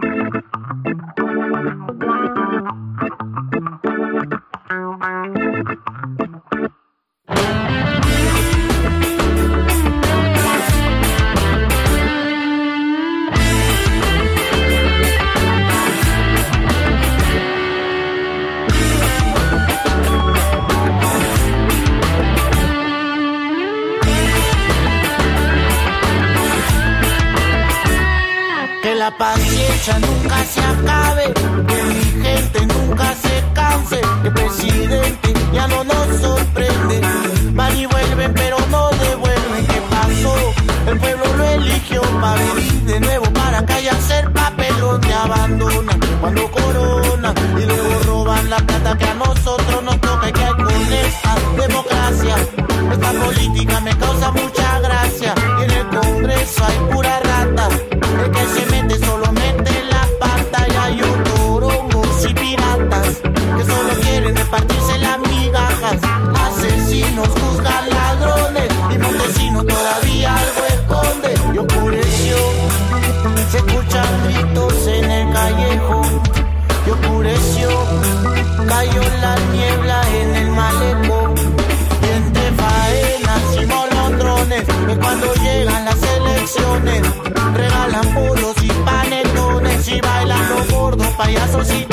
[0.00, 0.11] Que
[29.82, 31.32] paciencia nunca se acabe,
[31.66, 37.00] que mi gente nunca se canse, que el presidente ya no nos sorprende.
[37.52, 39.66] Van y vuelven, pero no devuelven.
[39.66, 40.34] ¿Qué pasó?
[40.86, 43.92] El pueblo lo eligió para vivir de nuevo, para callar
[46.20, 50.52] cuando corona y luego roban la plata que a nosotros nos toca y que hay
[50.52, 52.36] con esta democracia.
[52.92, 57.01] Esta política me causa mucha gracia y en el Congreso hay pura
[78.84, 81.34] Cayó la niebla en el malecón
[82.02, 87.02] entre faenas y molondrones es cuando llegan las elecciones.
[87.54, 91.91] Regalan puros y panetones y bailan los gordos, payasos y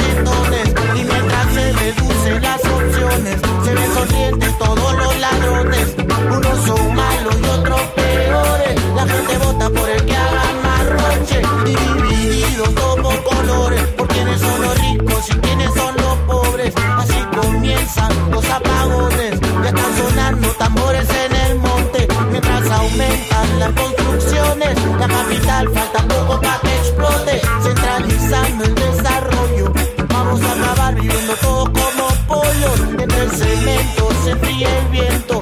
[18.30, 19.40] los apagones.
[19.64, 22.08] Ya están sonando tambores en el monte.
[22.32, 27.42] Mientras aumentan las construcciones, la capital falta poco para que explote.
[27.64, 29.74] Centralizando el desarrollo.
[30.10, 32.80] Vamos a acabar viviendo todos como pollos.
[33.00, 35.42] Entre el cemento se fríe el viento.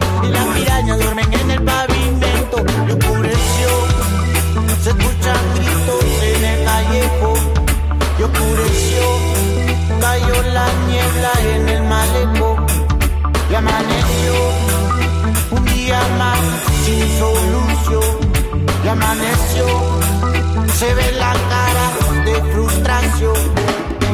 [20.77, 23.35] Se ve la cara de frustración.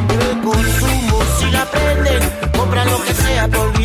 [0.09, 2.21] El consumo si la prenden.
[2.57, 3.82] Compran lo que sea por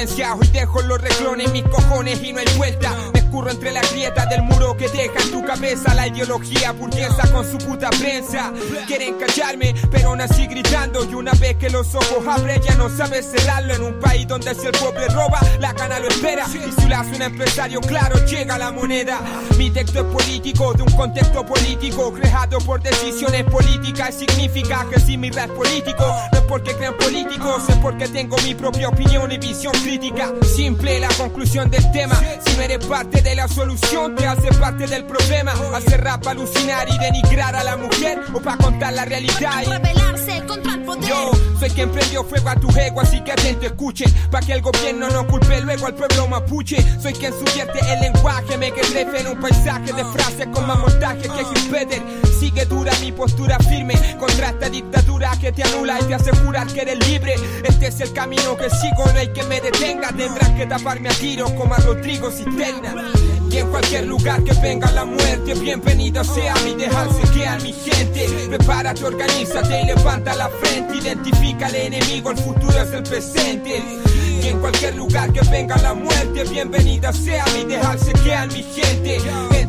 [0.00, 0.34] conciencia.
[0.34, 2.96] Hoy dejo los reclones, mis cojones y no hay vuelta.
[3.12, 7.30] Me escurro entre las grietas del muro que deja en tu cabeza la ideología burguesa
[7.30, 8.52] con su puta prensa.
[8.86, 11.04] Quieren callarme, pero nací gritando.
[11.04, 13.74] Y una vez que los ojos abren, ya no sabes cerrarlo.
[13.74, 14.66] En un país donde si
[17.20, 19.20] un empresario, claro, llega la moneda.
[19.58, 24.14] Mi texto es político, de un contexto político, creado por decisiones políticas.
[24.14, 28.54] Significa que si mi rap político, no es porque crean políticos, es porque tengo mi
[28.54, 30.32] propia opinión y visión crítica.
[30.56, 32.18] Simple la conclusión del tema.
[32.46, 35.52] Si no eres parte de la solución, te hace parte del problema.
[35.74, 39.62] Hacer rap, alucinar y denigrar a la mujer, o para contar la realidad.
[41.58, 44.12] Soy quien prendió fuego a tu ego, así que atento escuchen.
[44.30, 46.76] Pa' que el gobierno no culpe luego al pueblo mapuche.
[47.00, 50.78] Soy quien subvierte el lenguaje, me que trefe en un paisaje de frases con más
[50.78, 52.02] montaje que Peter.
[52.38, 56.30] Sigue dura mi postura firme contra esta dictadura que te anula y te hace
[56.74, 57.34] que eres libre.
[57.64, 60.08] Este es el camino que sigo, no hay que me detenga.
[60.08, 62.94] Tendrás que taparme a tiros como a Rodrigo Cisterna.
[63.60, 68.26] En cualquier lugar que venga la muerte, bienvenido sea mi dejarse que a mi gente.
[68.48, 70.96] Prepárate, organízate y levanta la frente.
[70.96, 73.82] Identifica al enemigo, el futuro es el presente.
[74.42, 78.62] Y en cualquier lugar que venga la muerte, bienvenida sea mi dejarse que a mi
[78.62, 79.18] gente.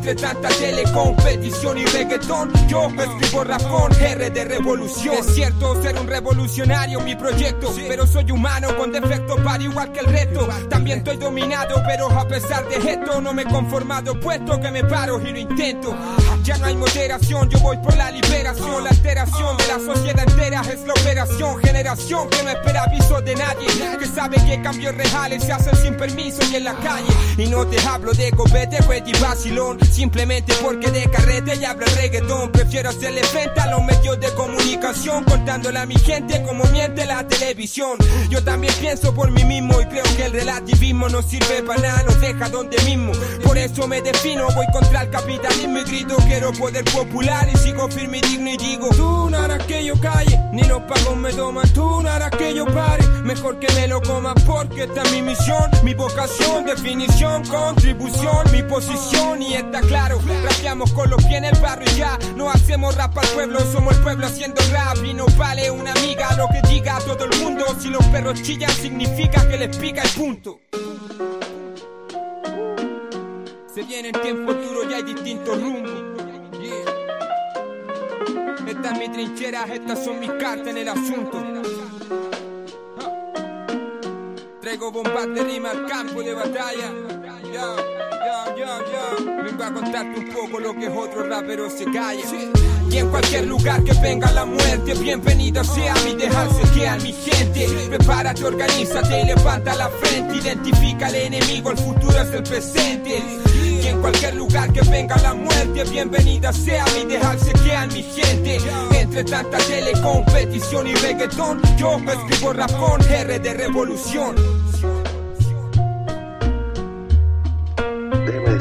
[0.02, 5.14] Entre tanta telecompetición y reggaetón, yo escribo rapón, R de revolución.
[5.14, 10.00] Es cierto ser un revolucionario, mi proyecto, pero soy humano con defectos para igual que
[10.00, 10.50] el resto.
[10.72, 14.84] También estoy dominado, pero a pesar de esto no me he conformado, puesto que me
[14.84, 15.96] paro y lo intento.
[16.42, 20.62] Ya no hay moderación, yo voy por la liberación, la alteración de la sociedad entera
[20.62, 21.60] es la operación.
[21.60, 23.68] Generación que no espera aviso de nadie,
[24.00, 27.14] que sabe que cambios reales se hacen sin permiso y en la calle.
[27.38, 32.52] Y no te hablo de copete, y vacilón, simplemente porque de carrete y hablo reggaetón.
[32.52, 37.28] Prefiero hacerle frente a los medios de comunicación, contándole a mi gente como miente la
[37.28, 37.98] televisión.
[38.30, 42.04] Yo también pienso por mí mismo y creo que el relativismo no sirve para nada,
[42.04, 43.12] nos deja donde mismo.
[43.44, 47.90] Por eso me defino, voy contra el capitalismo y grito, quiero poder popular y sigo
[47.90, 51.32] firme y digno y digo, tú no harás que yo calle, ni los pagos me
[51.34, 55.12] toman, tú no harás que yo pare, mejor que me lo coma porque esta es
[55.12, 61.46] mi misión, mi vocación, definición, contribución, mi posición y claro, rapeamos con los pies en
[61.46, 65.14] el barrio y ya, no hacemos rap al pueblo, somos el pueblo haciendo rap y
[65.14, 69.48] no vale una amiga lo que diga todo el mundo, si los perros chillan significa
[69.48, 70.62] que les pica el punto.
[73.74, 75.92] Se vienen tiempos duros y hay distintos rumbos.
[76.60, 77.02] Yeah.
[78.68, 81.42] Esta es mi trinchera, estas son mis cartas en el asunto.
[84.62, 86.92] Traigo bombas de rima al campo de batalla.
[88.62, 92.22] Vengo a contarte un poco lo que otro rapero se calla.
[92.92, 97.12] Y en cualquier lugar que venga la muerte, bienvenida sea mi dejarse que a mi
[97.12, 97.68] gente.
[97.90, 100.36] Prepárate, organízate y levanta la frente.
[100.36, 103.24] Identifica al enemigo, el futuro es el presente.
[103.82, 108.04] Y en cualquier lugar que venga la muerte, bienvenida sea mi dejarse que a mi
[108.04, 108.60] gente.
[108.92, 114.61] Entre tanta telecompetición y reggaetón, yo escribo rapón, R de revolución.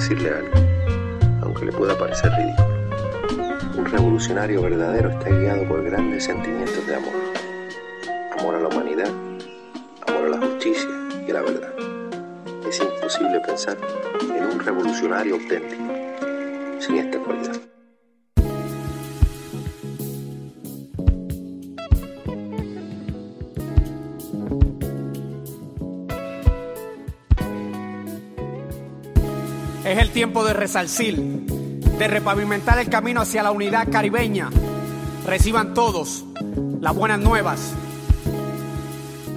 [0.00, 0.50] Decirle algo,
[1.42, 2.68] aunque le pueda parecer ridículo.
[3.76, 7.12] Un revolucionario verdadero está guiado por grandes sentimientos de amor.
[8.38, 9.10] Amor a la humanidad,
[10.06, 10.88] amor a la justicia
[11.26, 11.74] y a la verdad.
[12.66, 13.76] Es imposible pensar
[14.22, 15.92] en un revolucionario auténtico
[16.78, 17.56] sin esta cualidad.
[29.90, 34.48] Es el tiempo de resarcir, de repavimentar el camino hacia la unidad caribeña.
[35.26, 36.22] Reciban todos
[36.80, 37.72] las buenas nuevas.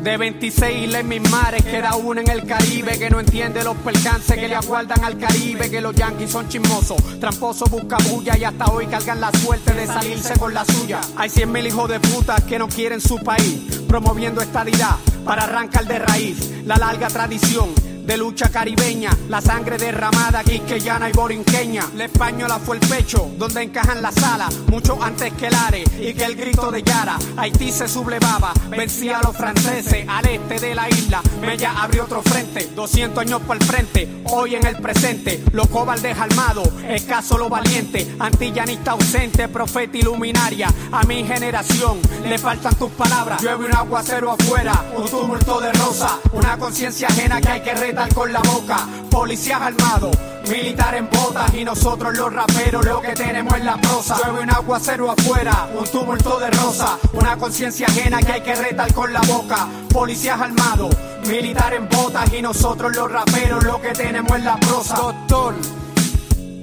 [0.03, 4.37] De 26 islas mis mares, queda uno en el Caribe que no entiende los percances
[4.37, 5.71] que le aguardan al Caribe.
[5.71, 10.37] Que los yanquis son chismosos, tramposos, bulla y hasta hoy cargan la suerte de salirse
[10.37, 11.01] con la suya.
[11.15, 15.87] Hay 100 mil hijos de puta que no quieren su país, promoviendo estadidad para arrancar
[15.87, 17.69] de raíz la larga tradición
[18.05, 21.87] de lucha caribeña, la sangre derramada quisqueyana y borinqueña.
[21.95, 26.13] La española fue el pecho donde encajan las alas, mucho antes que el Are y
[26.13, 27.17] que el grito de Yara.
[27.37, 31.21] Haití se sublevaba, vencía a los franceses al este de la isla.
[31.41, 35.43] Mella abrió otro frente, 200 años por el frente, hoy en el presente.
[35.51, 40.67] Los cobardes armados, escaso lo valiente, antillanista ausente, profeta iluminaria.
[40.91, 43.41] A mi generación le faltan tus palabras.
[43.41, 48.13] Llueve un aguacero afuera, un tumulto de rosa, una conciencia ajena que hay que retar
[48.13, 48.87] con la boca.
[49.09, 50.17] Policías armados,
[50.49, 54.17] militar en botas y nosotros los raperos lo que tenemos es la prosa.
[54.17, 58.91] Llueve un aguacero afuera, un tumulto de rosa, una conciencia ajena que hay que retar
[58.93, 59.67] con la boca.
[59.91, 60.95] Policías armados,
[61.27, 64.95] militar en botas y nosotros los raperos lo que tenemos es la prosa.
[64.95, 65.53] Doctor.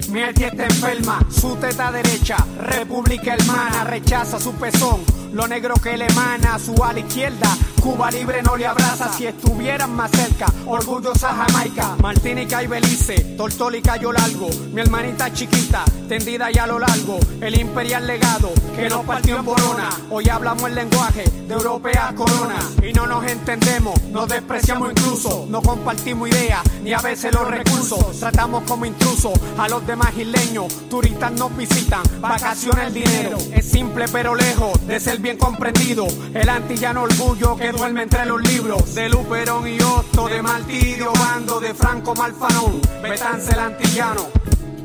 [0.09, 4.99] Mi tía está enferma, su teta derecha, República Hermana, rechaza su pezón,
[5.33, 9.95] lo negro que le emana, su ala izquierda, Cuba libre no le abraza, si estuvieran
[9.95, 16.65] más cerca, orgullosa Jamaica, Martínica y Belice, Tortólica yo largo, mi hermanita chiquita, tendida ya
[16.65, 21.23] a lo largo, el imperial legado, que nos partió en Borona, hoy hablamos el lenguaje
[21.23, 26.99] de europea corona, y no nos entendemos, nos despreciamos incluso, no compartimos ideas, ni a
[26.99, 32.93] veces los recursos, tratamos como intrusos a los demás isleños, turistas nos visitan, vacaciones el
[32.93, 38.25] dinero, es simple pero lejos de ser bien comprendido, el antillano orgullo que duerme entre
[38.25, 44.27] los libros, de Luperón y Otto, de Martirio, Bando, de Franco Malfanón, Betance el antillano,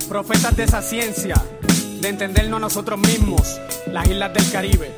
[0.09, 1.43] profetas de esa ciencia,
[2.01, 4.95] de entendernos nosotros mismos, las islas del Caribe.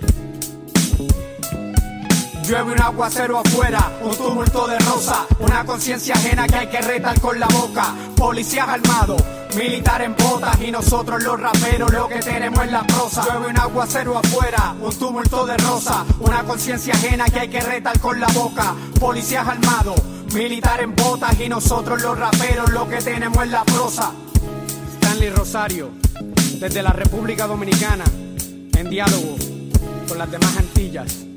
[2.44, 7.20] Llueve un aguacero afuera, un tumulto de rosa, una conciencia ajena que hay que retar
[7.20, 7.94] con la boca.
[8.16, 9.22] Policías armados,
[9.56, 13.24] Militar en botas y nosotros los raperos lo que tenemos es la prosa.
[13.24, 17.98] Llueve un aguacero afuera, un tumulto de rosa, una conciencia ajena que hay que retar
[17.98, 18.74] con la boca.
[19.00, 20.00] Policías armados,
[20.34, 24.12] militar en botas y nosotros los raperos lo que tenemos es la prosa.
[24.94, 25.90] Stanley Rosario,
[26.60, 28.04] desde la República Dominicana,
[28.76, 29.36] en diálogo
[30.06, 31.27] con las demás Antillas.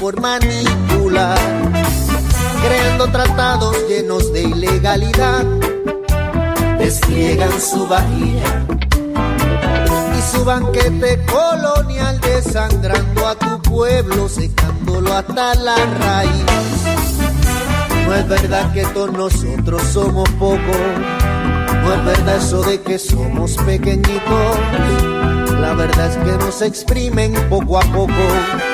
[0.00, 1.38] Por manipular,
[2.66, 5.44] creando tratados llenos de ilegalidad,
[6.78, 8.66] despliegan su vajilla
[10.18, 16.44] y su banquete colonial desangrando a tu pueblo, secándolo hasta la raíz.
[18.04, 20.58] No es verdad que todos nosotros somos pocos,
[21.84, 24.56] no es verdad eso de que somos pequeñitos.
[25.60, 28.71] La verdad es que nos exprimen poco a poco.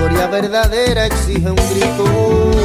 [0.00, 2.59] Historia verdadera exige un grito.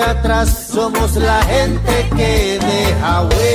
[0.00, 0.68] Atrás.
[0.72, 3.49] Somos la gente que deja huella.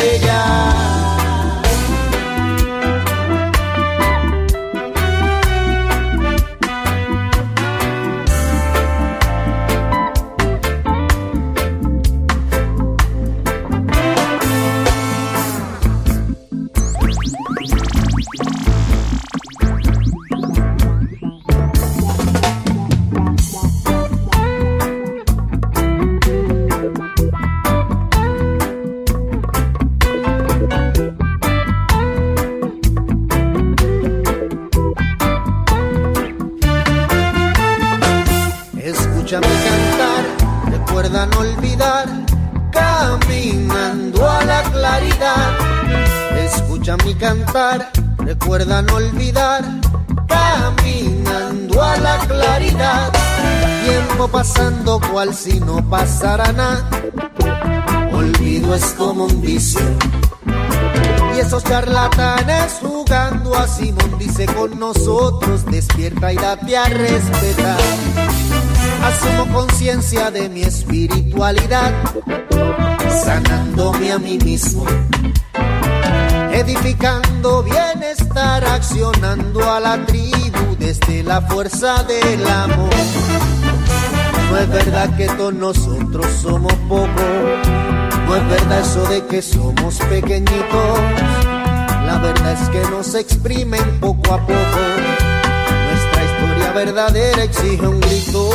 [66.66, 67.80] Date a respetar.
[69.04, 71.94] Asumo conciencia de mi espiritualidad,
[73.24, 74.86] sanándome a mí mismo,
[76.52, 82.90] edificando bienestar, accionando a la tribu desde la fuerza del amor.
[84.50, 87.10] No es verdad que todos nosotros somos pocos,
[88.28, 91.00] no es verdad eso de que somos pequeñitos,
[92.06, 95.15] la verdad es que nos exprimen poco a poco.
[96.76, 98.50] Verdadera exige un grito.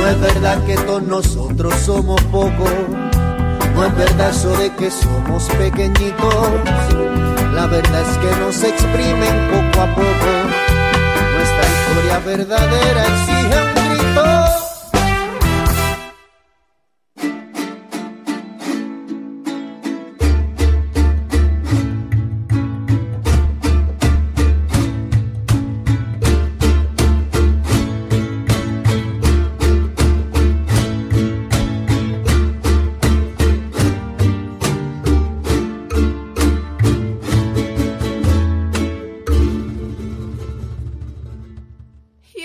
[0.00, 2.72] No es verdad que todos nosotros somos pocos.
[3.74, 6.34] No es verdad eso de que somos pequeñitos.
[7.52, 10.30] La verdad es que nos exprimen poco a poco.
[11.36, 14.61] Nuestra historia verdadera exige un grito.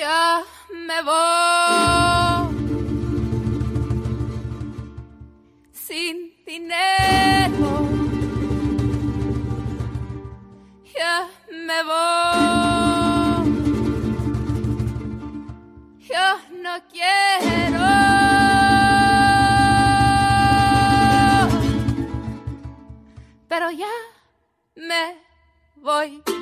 [0.07, 0.41] Ya
[0.87, 2.47] me voy
[5.73, 7.71] sin dinero.
[10.97, 13.47] Ya me voy.
[16.09, 16.25] Yo
[16.63, 17.83] no quiero.
[23.49, 23.93] Pero ya
[24.77, 25.17] me
[25.75, 26.36] voy.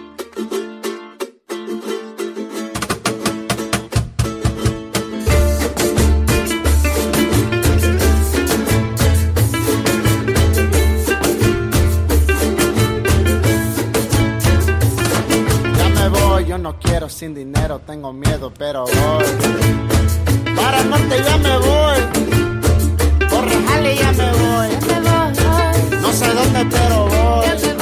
[16.65, 19.25] No quiero sin dinero, tengo miedo, pero voy.
[20.55, 21.99] Para norte ya me voy.
[23.29, 24.69] Por Rejale ya me voy.
[26.01, 27.74] No sé dónde, pero voy,